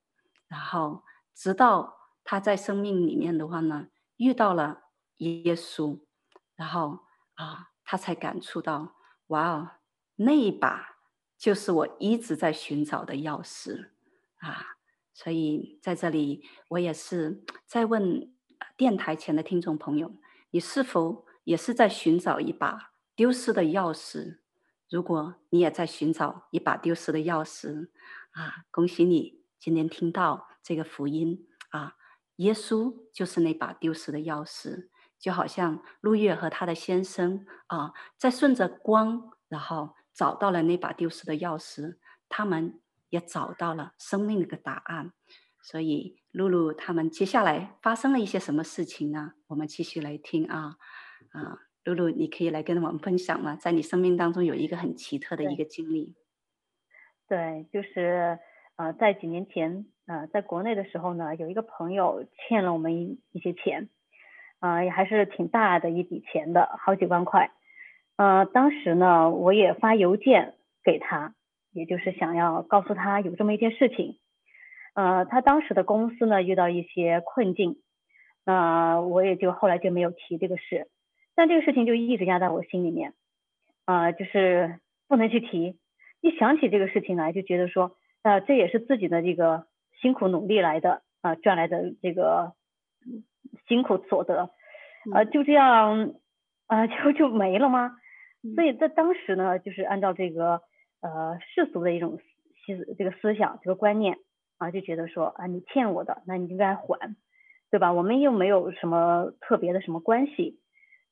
[0.47, 3.87] 然后直到他在生命里面的话呢，
[4.19, 4.83] 遇到了
[5.17, 6.01] 耶稣，
[6.55, 7.01] 然后
[7.37, 8.95] 啊，他才感触到，
[9.29, 9.71] 哇哦，
[10.17, 10.99] 那一把
[11.39, 13.89] 就是我一直在寻找的钥匙
[14.41, 14.77] 啊！
[15.15, 18.31] 所以在这里，我也是在问
[18.77, 20.13] 电台前的听众朋友，
[20.51, 24.41] 你是否也是在寻找一把丢失的钥匙。
[24.91, 27.89] 如果你也在寻找一把丢失的钥匙，
[28.33, 31.95] 啊，恭喜你今天听到这个福音啊！
[32.37, 41.97] 耶稣就是那把丢失的钥匙，就好像路月和他的先生啊，在顺着光，然后找到了那把丢失的钥匙，
[42.29, 42.79] 他们
[43.09, 45.15] 也找到了生命的一个答案。
[45.63, 49.33] 所以，露露他们接下来发生了一些什么事情呢？
[49.47, 50.77] 我们继续来听啊。
[51.39, 53.55] 啊，露露，你可以来跟我们分享吗？
[53.55, 56.17] 在你生命当中有一个很奇特的一个经历。
[57.29, 58.39] 对，就是
[58.77, 63.89] 呃，在几年前，呃，在国内的时候呢，有一个朋友欠了我们一一些钱，
[64.59, 67.53] 啊、呃，也还是挺大的一笔钱的，好几万块。
[68.17, 71.35] 呃，当时呢，我也发邮件给他，
[71.71, 74.19] 也就是想要告诉他有这么一件事情。
[74.95, 77.81] 呃，他当时的公司呢遇到一些困境，
[78.45, 80.89] 那、呃、我也就后来就没有提这个事。
[81.39, 83.15] 但这个事情就一直压在我心里面，
[83.85, 85.79] 啊、呃，就是不能去提。
[86.21, 89.69] 一想起这个事情来，就觉得说，呃，这也是自己的这个
[90.01, 92.55] 辛苦努力来的，啊、呃，赚来的这个
[93.69, 94.51] 辛苦所得，
[95.15, 96.15] 呃，就这样，
[96.67, 97.93] 啊、呃，就就没了吗？
[98.57, 100.63] 所以在当时呢，就是按照这个
[101.03, 104.17] 呃世俗的一种思这个思想这个观念
[104.57, 107.15] 啊，就觉得说啊，你欠我的，那你应该还，
[107.71, 107.93] 对吧？
[107.93, 110.59] 我们又没有什么特别的什么关系。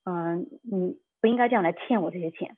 [0.09, 2.57] 嗯，你不应该这样来欠我这些钱，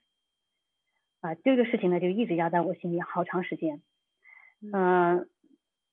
[1.23, 3.81] 啊，这个事情呢就一直压在我心里好长时间，
[4.71, 5.27] 嗯，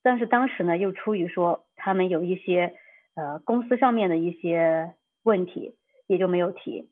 [0.02, 2.74] 但是当时呢又出于说他们有一些
[3.14, 4.92] 呃公司上面的一些
[5.22, 5.76] 问题，
[6.06, 6.90] 也就没有提。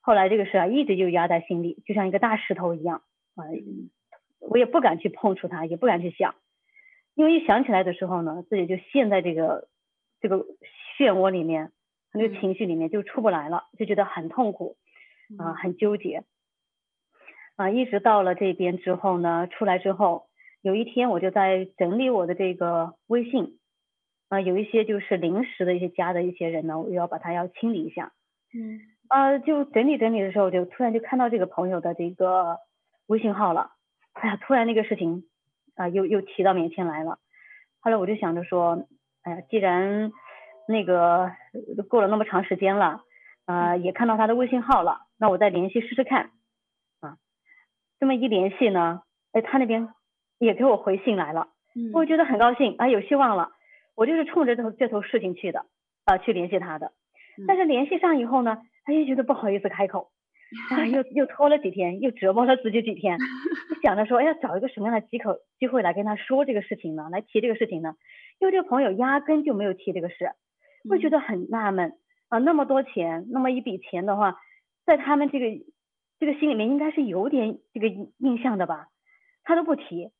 [0.00, 3.02] 后来这个事啊一直就压在心里，就像一个大石头一样
[3.36, 3.44] 啊，
[4.40, 6.34] 我也不敢去碰触它，也不敢去想，
[7.14, 9.68] 因为一想起来的时候呢，自己就陷在这个
[10.20, 10.38] 这个
[10.98, 11.70] 漩涡里面。
[12.12, 14.76] 那个情绪里面就出不来了，就觉得很痛苦，
[15.38, 16.24] 啊、呃，很纠结，
[17.56, 20.26] 啊、呃，一直到了这边之后呢，出来之后，
[20.60, 23.58] 有一天我就在整理我的这个微信，
[24.28, 28.12] 啊、呃，有一些就是临时的一些加的一些人呢，我要把它要清理一下，
[28.54, 32.58] 嗯，啊、呃，就整理整理的时候，就突然就看到这个朋友的这个
[33.06, 33.72] 微信号了，
[34.12, 35.24] 哎呀，突然那个事情
[35.76, 37.18] 啊、呃，又又提到面前来了，
[37.80, 38.86] 后来我就想着说，
[39.22, 40.12] 哎呀，既然
[40.68, 41.32] 那个
[41.88, 43.02] 过了那么长时间了，
[43.46, 46.30] 呃，也看到他的微信号了，那我再联系试试看，
[47.00, 47.16] 啊，
[47.98, 49.02] 这么一联系呢，
[49.32, 49.88] 哎，他那边
[50.38, 53.50] 也给我回信来了，嗯，我觉得很高兴，啊，有希望了，
[53.96, 55.66] 我就是冲着这头这头事情去的，
[56.04, 56.92] 啊，去联系他的，
[57.46, 60.10] 但是联系上以后呢，他又觉得不好意思开口，
[60.70, 63.18] 啊，又又拖了几天，又折磨了自己几天，
[63.82, 67.94] 想着说，哎呀，找一个什么样的机口机会来跟他说这个事情呢，来提这个事情呢，
[68.38, 70.30] 因为这个朋友压根就没有提这个事。
[70.88, 71.94] 会觉得很纳闷
[72.28, 74.36] 啊，那么多钱，那么一笔钱的话，
[74.86, 75.46] 在他们这个
[76.18, 78.88] 这个心里面应该是有点这个印象的吧，
[79.44, 80.10] 他都不提，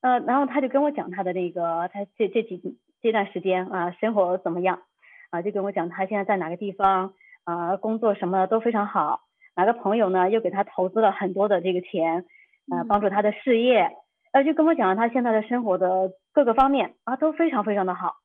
[0.00, 4.82] 呃，然后他就跟我讲他的那个他这这几这段时间啊，生活怎么样
[5.30, 9.22] 啊，就跟我讲他现在在哪个地方啊，工作什么都非常好，
[9.56, 12.24] 哪个朋友呢又给他投资了很多的这个钱，
[12.70, 13.90] 啊，帮助他的事业，
[14.32, 18.16] 呃，就跟我讲了他现在的生活的各个方面啊都非常非常的好。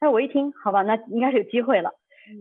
[0.00, 1.92] 那我一听，好吧，那应该是有机会了。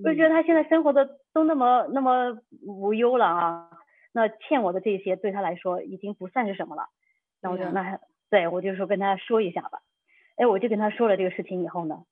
[0.04, 3.70] 我就觉得他现在生活的都那么那么无忧了啊，
[4.14, 6.88] 那欠我的这些对他来说已经不算是什么了。
[7.42, 8.00] 那我觉得那
[8.30, 9.82] 对，我就说跟他说一下吧。
[10.38, 12.04] 哎，我就跟他说了这个事情以后呢，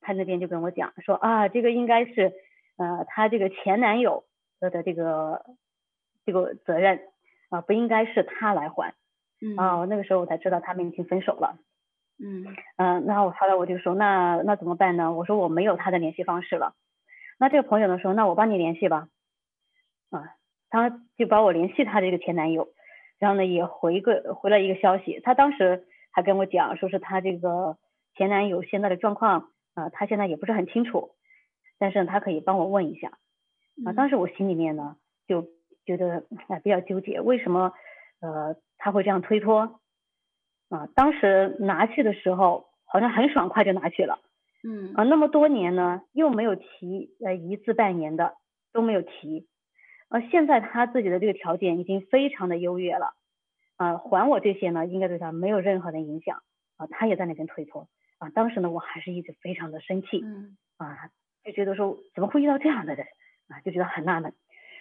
[0.00, 2.32] 他那边就跟我讲说啊，这个应该是
[2.76, 4.24] 呃他这个前男友
[4.58, 5.44] 的的这个
[6.26, 7.00] 这个责任
[7.50, 8.94] 啊，不应该是他来还。
[9.40, 11.56] 嗯啊，那个时候我才知道他们已经分手了。
[12.24, 12.46] 嗯
[12.76, 15.12] 嗯，然后后来我就说那那怎么办呢？
[15.12, 16.74] 我说我没有他的联系方式了。
[17.40, 19.08] 那这个朋友呢说那我帮你联系吧。
[20.10, 20.36] 啊，
[20.70, 22.68] 他就帮我联系他这个前男友，
[23.18, 25.20] 然后呢也回个回了一个消息。
[25.24, 27.76] 他当时还跟我讲说是他这个
[28.14, 31.10] 前男友现在的状况啊，他现在也不是很清楚，
[31.80, 33.18] 但是他可以帮我问一下。
[33.84, 34.96] 啊，当时我心里面呢
[35.26, 35.48] 就
[35.84, 37.72] 觉得哎比较纠结，为什么
[38.20, 39.80] 呃他会这样推脱？
[40.72, 44.18] 啊，当时拿去的时候好像很爽快就拿去了，
[44.64, 44.94] 嗯。
[44.94, 48.32] 啊，那么多年呢又没有提呃一字半年的
[48.72, 49.46] 都没有提，
[50.08, 53.12] 呃，现在他自己的这个条件已经非常的优越了，
[53.76, 56.42] 啊，还我这些呢应该对他没有任何的影响，
[56.78, 60.56] 啊，他也在那边推脱，啊，当时呢我还是一直非常的生气，嗯。
[60.78, 61.10] 啊，
[61.44, 63.06] 就觉得说怎么会遇到这样的人，
[63.48, 64.32] 啊，就觉得很纳闷，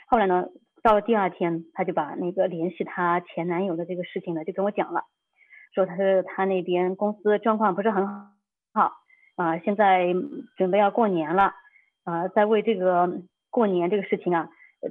[0.07, 0.47] 后来呢
[0.81, 5.03] 到了第二天他就把那个联系他前男友的这个事情呢就跟我讲了。
[5.73, 8.05] 说他是他那边公司状况不是很
[8.73, 8.93] 好，
[9.35, 10.13] 啊，现在
[10.57, 11.53] 准备要过年了，
[12.03, 14.49] 啊，在为这个过年这个事情啊，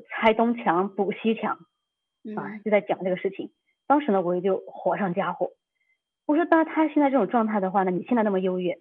[0.09, 1.59] 拆东墙补西墙，
[2.37, 3.51] 啊，就在讲这个事情。
[3.87, 5.51] 当时呢，我也就火上加火，
[6.27, 8.79] 我说，那他现在这种状态的话呢，你现在那么优越，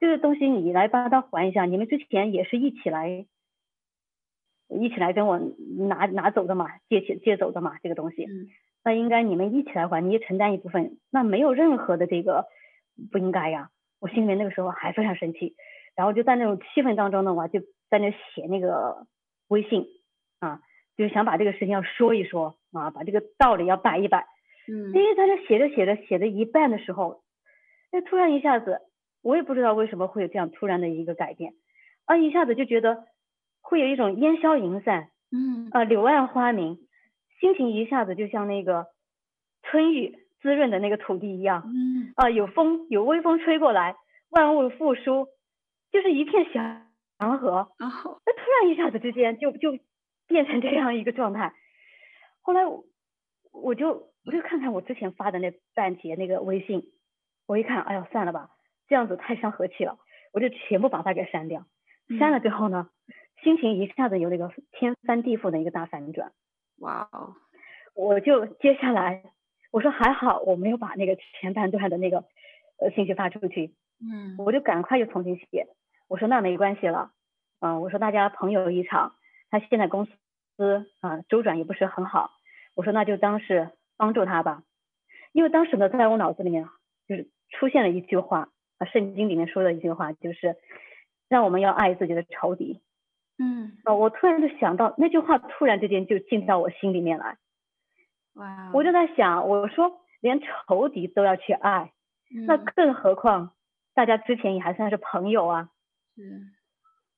[0.00, 3.26] 这个东西你来帮他还一下，你们之前也是一起来，
[4.68, 5.38] 一起来跟我
[5.88, 8.24] 拿拿走的嘛，借钱借走的嘛，这个东西。
[8.24, 8.48] 嗯
[8.84, 12.44] 那应该你们一起来还，你也承担一部分，那没有任何的这个
[13.10, 13.70] 不应该呀。
[13.98, 15.54] 我心里面那个时候还非常生气，
[15.96, 19.06] 然后就在那种气氛当中呢，我就在那写那个
[19.48, 19.86] 微信
[20.38, 20.60] 啊，
[20.98, 24.26] 就是想把这个事情要说一说啊，把这个道理要摆一摆。
[24.68, 27.22] 嗯，因为在那写着写着写着一半的时候，
[27.90, 28.80] 那突然一下子，
[29.22, 31.54] 我也不知道为什么会有这样突然的一个改变，
[32.04, 33.04] 啊，一下子就觉得
[33.62, 36.83] 会有一种烟消云散，嗯啊，柳暗花明。
[37.44, 38.86] 心情一下子就像那个
[39.64, 43.96] 春雨滋润的那个土地一样，嗯啊，有风有微风吹过来，
[44.30, 45.28] 万物复苏，
[45.92, 46.86] 就是一片祥
[47.18, 47.68] 祥和。
[47.78, 49.78] 然后那突然一下子之间就就
[50.26, 51.52] 变成这样一个状态。
[52.40, 52.86] 后来我
[53.52, 56.92] 我就我就看看我之前发的那半截那个微信，
[57.46, 58.48] 我一看，哎呀，算了吧，
[58.88, 59.98] 这样子太伤和气了，
[60.32, 61.66] 我就全部把它给删掉。
[62.18, 62.88] 删了之后呢，
[63.42, 66.32] 心情一下子有那个天翻地覆的一个大反转。
[66.78, 67.34] 哇哦！
[67.94, 69.22] 我就接下来
[69.70, 72.24] 我说还好我没有把那个前半段的那个
[72.78, 75.68] 呃信息发出去，嗯，我就赶快又重新写。
[76.08, 77.12] 我说那没关系了，
[77.60, 79.14] 嗯、呃，我说大家朋友一场，
[79.50, 82.30] 他现在公司啊、呃、周转也不是很好，
[82.74, 84.62] 我说那就当是帮助他吧。
[85.32, 86.68] 因为当时呢，在我脑子里面
[87.08, 90.56] 就是出现了一句话啊，圣经里面说的一句话就是
[91.28, 92.80] 让我们要爱自己的仇敌。
[93.38, 97.36] 嗯，哦，我突然就想到那句话，突然之间就进到我心里面来。
[98.34, 101.92] 哇，我就在想，我说连仇敌都要去爱，
[102.34, 103.52] 嗯、那更何况
[103.94, 105.68] 大家之前也还算是朋友啊。
[106.16, 106.52] 嗯，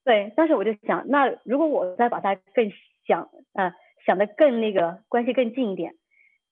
[0.05, 2.73] 对，但是我就想，那如果我再把他更
[3.07, 3.75] 想，啊、呃，
[4.07, 5.95] 想的更那个关系更近一点，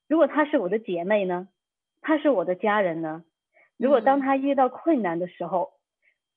[0.08, 1.48] 如果她是我的姐妹呢，
[2.02, 3.24] 她是我的家人呢，
[3.78, 5.78] 如果当她遇到困难的时候，嗯、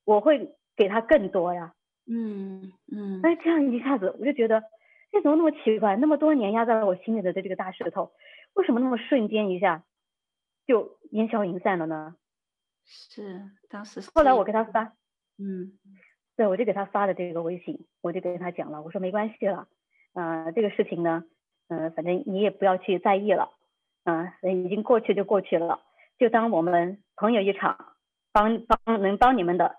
[0.05, 1.73] 我会给她更多呀。
[2.09, 4.63] 嗯嗯，哎，这样一下子我就觉得，
[5.11, 5.97] 这怎么那么奇怪？
[5.97, 8.13] 那么多年压在我心里的这个大石头，
[8.53, 9.83] 为什么那么瞬间一下
[10.65, 12.15] 就烟消云散了呢？
[12.85, 14.93] 是，当时是后来我给他发，
[15.37, 15.77] 嗯，
[16.37, 19.67] 对，我就给他发了这个微信，我就跟他讲了，我说没关系了，
[20.13, 21.25] 啊、呃，这个事情呢，
[21.67, 23.51] 嗯、呃，反正你也不要去在意了，
[24.05, 25.81] 啊、呃，已经过去就过去了，
[26.17, 27.95] 就当我们朋友一场，
[28.31, 29.75] 帮帮能帮你们的，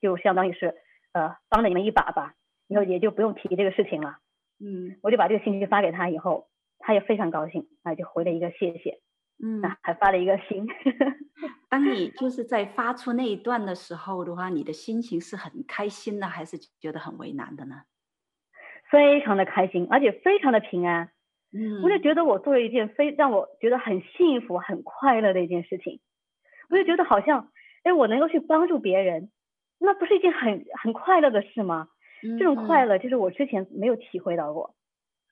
[0.00, 0.76] 就相当于是。
[1.12, 2.34] 呃，帮了你们一把吧，
[2.68, 4.18] 以后也就不用提这个事情了。
[4.58, 6.48] 嗯，我就把这个信息发给他以后，
[6.78, 9.00] 他也非常高兴，啊，就回了一个谢谢。
[9.42, 10.66] 嗯，还发了一个心。
[11.70, 17.82] 当你就是在发出那一段的时候的话，你的心情是很开心的，还是觉得很为难的呢？
[18.90, 21.10] 非常的开心，而且非常的平安。
[21.52, 26.00] 嗯，我就觉得我做了一件非让我觉得很幸福、很快乐的一件事情。
[26.68, 27.50] 我就觉得好像，
[27.82, 29.30] 哎，我能够去帮助别人。
[29.80, 31.88] 那不是一件很很快乐的事吗？
[32.22, 34.74] 嗯、这种快乐就是我之前没有体会到过，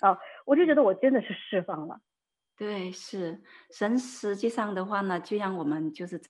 [0.01, 2.01] 啊、呃，我就觉得我真的是释放了。
[2.57, 6.21] 对，是神实际上的话呢，就让我们就是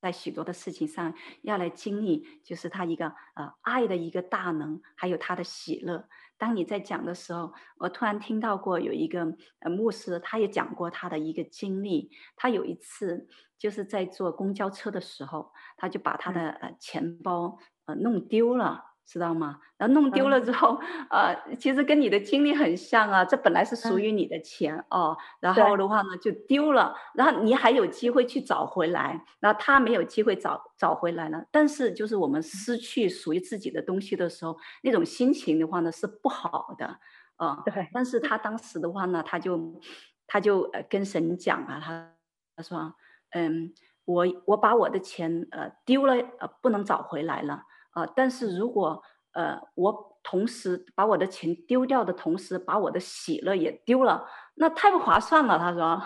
[0.00, 6.08] 在许多的事情上要来经历，就是他一个呃爱的一个大能，还有他的喜乐。
[6.36, 12.10] 当你在讲的时候，我突然听到过有一个呃牧师，他也讲过他的一个经历。
[12.36, 13.26] 他有一次
[13.58, 18.87] 就是在坐公交车的时候，他就把他的呃钱包呃弄丢了。
[19.08, 19.58] 知道吗？
[19.78, 20.78] 然后弄丢了之后，
[21.08, 23.24] 嗯、呃，其实跟你的经历很像啊。
[23.24, 31.42] 这本来是属于你的钱、嗯、哦，然后的话呢就丢了，然后你还有机会去找回来，然后他没有机会找找回来了。
[31.50, 36.84] 但是就是我们失去属于自己的东西的时候，那种心情的话呢是不好的
[37.36, 37.56] 啊。
[37.56, 37.88] 呃、对。
[37.94, 39.80] 但是他当时的话呢，他就
[40.26, 42.12] 他就呃跟神讲啊，他
[42.56, 42.94] 他说，
[43.30, 43.72] 嗯，
[44.04, 47.62] 我我把我的钱呃丢了呃不能找回来了。
[47.98, 54.24] 啊、呃，但是如果呃，我同时把我的钱丢掉的同时，把我的喜乐也丢了，
[54.54, 55.58] 那太不划算了。
[55.58, 56.00] 他说，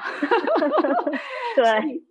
[1.56, 2.02] 对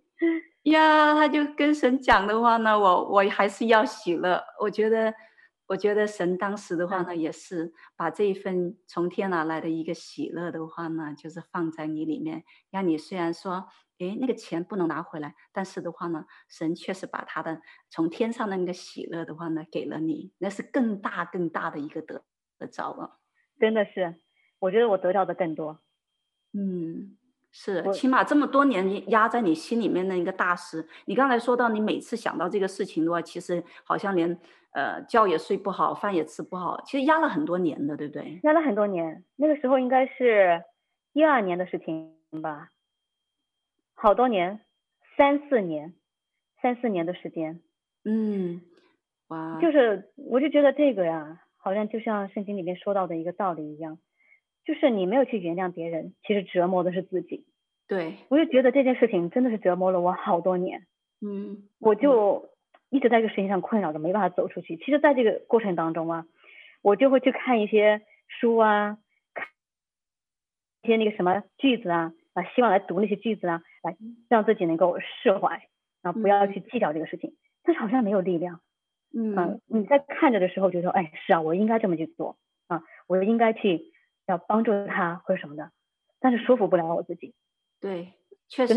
[0.64, 4.42] 呀，他就跟神讲的话呢，我我还是要喜乐。
[4.60, 5.12] 我觉得，
[5.66, 13.66] 我觉得神当时的话呢，嗯、也是把这一份从天而来的一个喜乐的话呢，就是放在你里面，让你虽然说。
[14.10, 22.24] 诶，那个钱不能拿回来，但是的话呢，神确实把他的从天上的那个喜乐的话呢，给了你，那是更大更大的一个得
[22.58, 23.18] 得着了。
[23.58, 24.16] 真的是，
[24.58, 25.80] 我觉得我得到的更多。
[26.54, 27.16] 嗯，
[27.50, 30.88] 是，起码这么多年压在你心里面的一个大事。
[31.04, 34.38] 你刚才说到，你每次想到这个事情的话，其实好像连
[34.72, 38.40] 呃觉也睡不好，饭也吃不好，其实压了很多年的，对不对？
[38.42, 40.62] 压了很多年，那个时候应该是
[41.12, 42.68] 一二年的事情吧。
[43.94, 44.60] 好多年，
[45.16, 45.94] 三四年，
[46.60, 47.60] 三四年的时间，
[48.04, 48.60] 嗯，
[49.28, 53.98] 哇，就是我就觉得这个呀，好像就像圣经里面说到的一个道理一样，
[54.64, 57.46] 就是你没有去原谅别人，其实折磨的是自己。
[57.88, 60.86] 对，我就觉得这件事情真的是折磨了我好多年。
[61.20, 62.48] 嗯，我就
[62.90, 64.76] 一直在这个事情上困扰着，没办法走出去。
[64.76, 66.26] 其实，在这个过程当中啊，
[66.80, 68.98] 我就会去看一些书啊，
[69.34, 69.46] 看
[70.82, 72.12] 一些那个什么句子啊。
[72.34, 73.96] 啊，希望来读那些句子啊，来
[74.28, 75.68] 让自己能够释怀，
[76.02, 77.30] 啊，不要去计较这个事情。
[77.30, 78.60] 嗯、但是好像没有力量。
[79.14, 83.92] 嗯、啊，你在看着的时候就说，哎，是啊，我应该这么去做啊，我应该去
[84.26, 85.70] 要帮助他或者什么的，
[86.20, 87.34] 但是说服不了我自己。
[87.80, 88.14] 对，
[88.48, 88.74] 确实。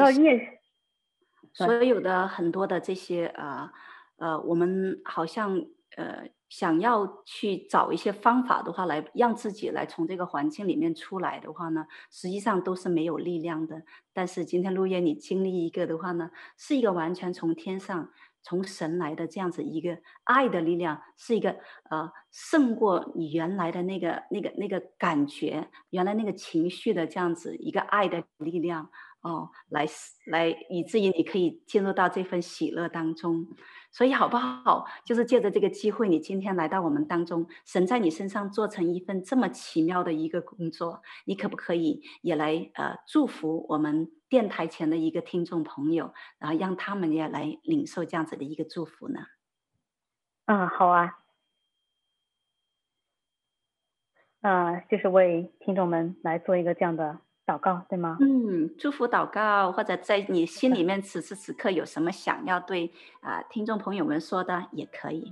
[1.53, 3.71] 所有的很多的这些呃
[4.17, 6.29] 呃，我们好像呃。
[6.47, 13.81] 想要去找一些方法的话，来让自己来从这个环境里面出来的话呢，实际上都是没有力量的。
[14.13, 18.09] 但是今天陆叶你经历一个的话呢，是一个完全从天上
[18.43, 21.57] 从神来的这样子一个爱的力量，是一个
[21.89, 28.91] 呃胜过你原来的那个那个那个感觉，原来那个情绪的这样子一个爱的力量
[29.25, 29.87] 哦，来
[30.27, 33.47] 来以至于你可以进入到这份喜乐当中。
[33.91, 34.85] 所以好不好？
[35.05, 49.21] 就是借着这个机会，你今天来到我们当中，神在你身上做成一份这么奇妙的一个工作，你可不可以也来呃祝福我们电台前的一个听众朋友，然后让他们也来领受这样子的一个祝福呢？
[50.45, 51.19] 嗯，好啊。
[54.41, 57.21] 啊、就是为听众们来做一个这样的。
[57.45, 58.17] 祷告对吗？
[58.21, 62.91] 嗯，祝福祷告，或者在你心里面此时此刻有什么想要对
[63.21, 65.31] 啊、呃、听众朋友们说的，也可以。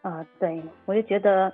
[0.00, 1.52] 啊、呃，对，我就觉得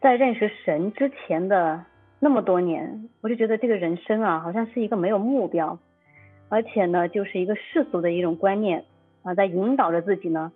[0.00, 1.82] 在认识神之前的
[2.18, 5.78] 那么多年，我就觉得这个人生啊，好像是一个没有目标，
[6.50, 8.80] 而且呢，就是一个世俗的一种观念
[9.22, 10.52] 啊、呃，在引导着自己呢，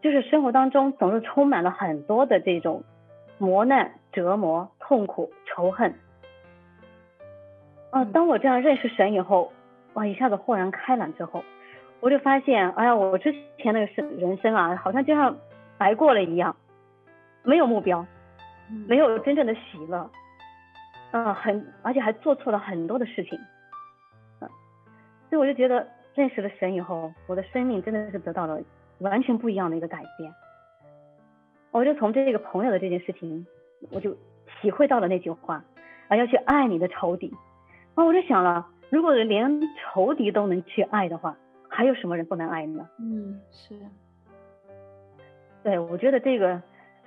[0.00, 2.84] 就是生活当中总是充满了很多的这种
[3.38, 5.92] 磨难、折磨、痛苦、仇恨。
[7.90, 9.50] 啊，当我这样认识神以后，
[9.94, 11.42] 哇，一下子豁然开朗之后，
[12.00, 15.36] 我就发现，哎呀，我之前那个生人生啊，好像就像
[15.78, 16.54] 白过了一样，
[17.42, 18.06] 没有目标，
[18.86, 20.10] 没有真正的喜乐，
[21.12, 23.38] 嗯，很，而且还做错了很多的事情，
[24.40, 24.48] 嗯，
[25.30, 28.60] 所以我就觉得认识了神以后，我的生命真的是得到了
[28.98, 30.30] 完全不一样的一个改变。
[31.70, 33.46] 我就从这个朋友的这件事情，
[33.90, 34.14] 我就
[34.60, 35.64] 体会到了那句话，
[36.08, 37.34] 啊，要去爱你的仇敌。
[37.98, 41.36] 啊，我就想了，如果连仇敌都能去爱的话，
[41.68, 42.88] 还有什么人不能爱呢？
[43.00, 43.74] 嗯，是。
[45.64, 46.62] 对，我觉得这个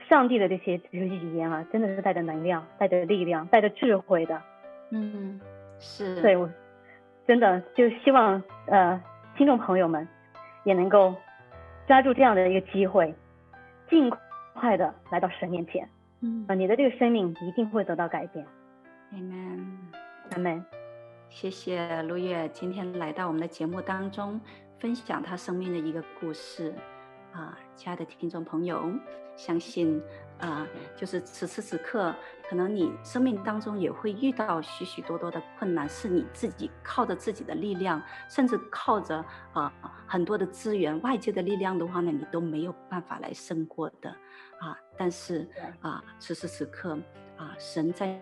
[0.10, 4.42] 上帝的这些这些语言啊，真的是带着能量、带着力量、带着智慧的。
[4.90, 5.40] 嗯，
[5.80, 6.22] 是。
[6.22, 6.50] 对，我
[7.26, 9.02] 真的就希望呃，
[9.38, 10.06] 听众朋友们
[10.66, 11.16] 也能够
[11.88, 13.16] 抓住这样的一个机会，
[13.90, 14.12] 尽
[14.54, 15.88] 快的来到神面前。
[16.20, 18.46] 嗯，啊，你的这个生命一定会得到改变。
[19.14, 20.64] Amen，Amen。
[21.32, 24.40] 谢谢陆月今天来到我们的节目当中，
[24.78, 26.76] 分享他生命的一个故事。
[27.32, 28.92] 啊，亲爱的听众朋友，
[29.38, 30.04] 相信
[30.40, 32.14] 啊，就是此时此刻，
[32.50, 39.24] 可能你生命当中也会遇到许许多多的困难，是你自己靠着自己的力量，甚至靠着
[39.54, 39.72] 啊
[40.06, 44.10] 很多的资源、外界的力量的话呢，你都没有办法来胜过的
[44.60, 44.78] 啊。
[44.98, 45.48] 但是
[45.80, 47.00] 啊，此时此刻
[47.38, 48.22] 啊，神在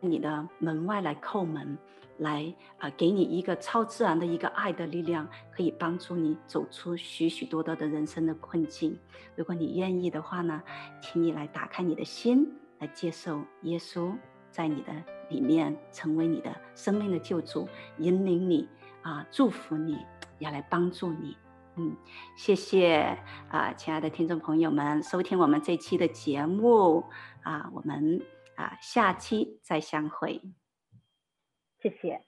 [0.00, 1.76] 你的门外来叩门。
[2.18, 8.98] 来啊，给你一个超自然的一个爱的力量，可以帮助你走出许许多多的人生的困境。
[9.34, 10.62] 如果你愿意的话呢，
[11.00, 14.14] 请你来打开你的心，来接受耶稣
[14.50, 14.92] 在你的
[15.28, 18.68] 里面，成为你的生命的救主，引领你
[19.02, 19.98] 啊，祝福你，
[20.38, 21.36] 要来帮助你。
[21.76, 21.94] 嗯，
[22.34, 23.18] 谢谢
[23.50, 27.04] 啊，亲爱的听众朋友们，收听我们这期的节目
[27.42, 28.22] 啊，我们
[28.54, 30.40] 啊下期再相会。
[31.86, 32.20] 谢谢。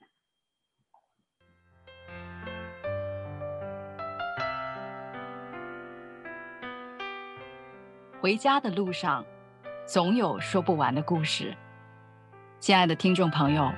[8.21, 9.25] 回家的路上，
[9.85, 11.57] 总有说不完的故事。
[12.61, 13.69] 亲爱的听众朋友，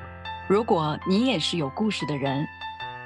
[0.51, 2.47] 如果你也是有故事的人，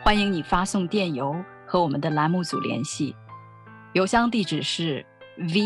[0.03, 1.33] 欢迎你发送电邮
[1.64, 3.14] 和我们的栏目组联系。
[3.93, 5.07] 邮箱地址是
[5.37, 5.62] v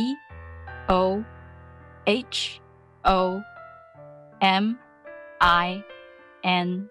[0.89, 1.25] o
[2.05, 2.61] h
[3.05, 3.43] o
[4.41, 4.75] m
[5.39, 5.83] i
[6.43, 6.91] n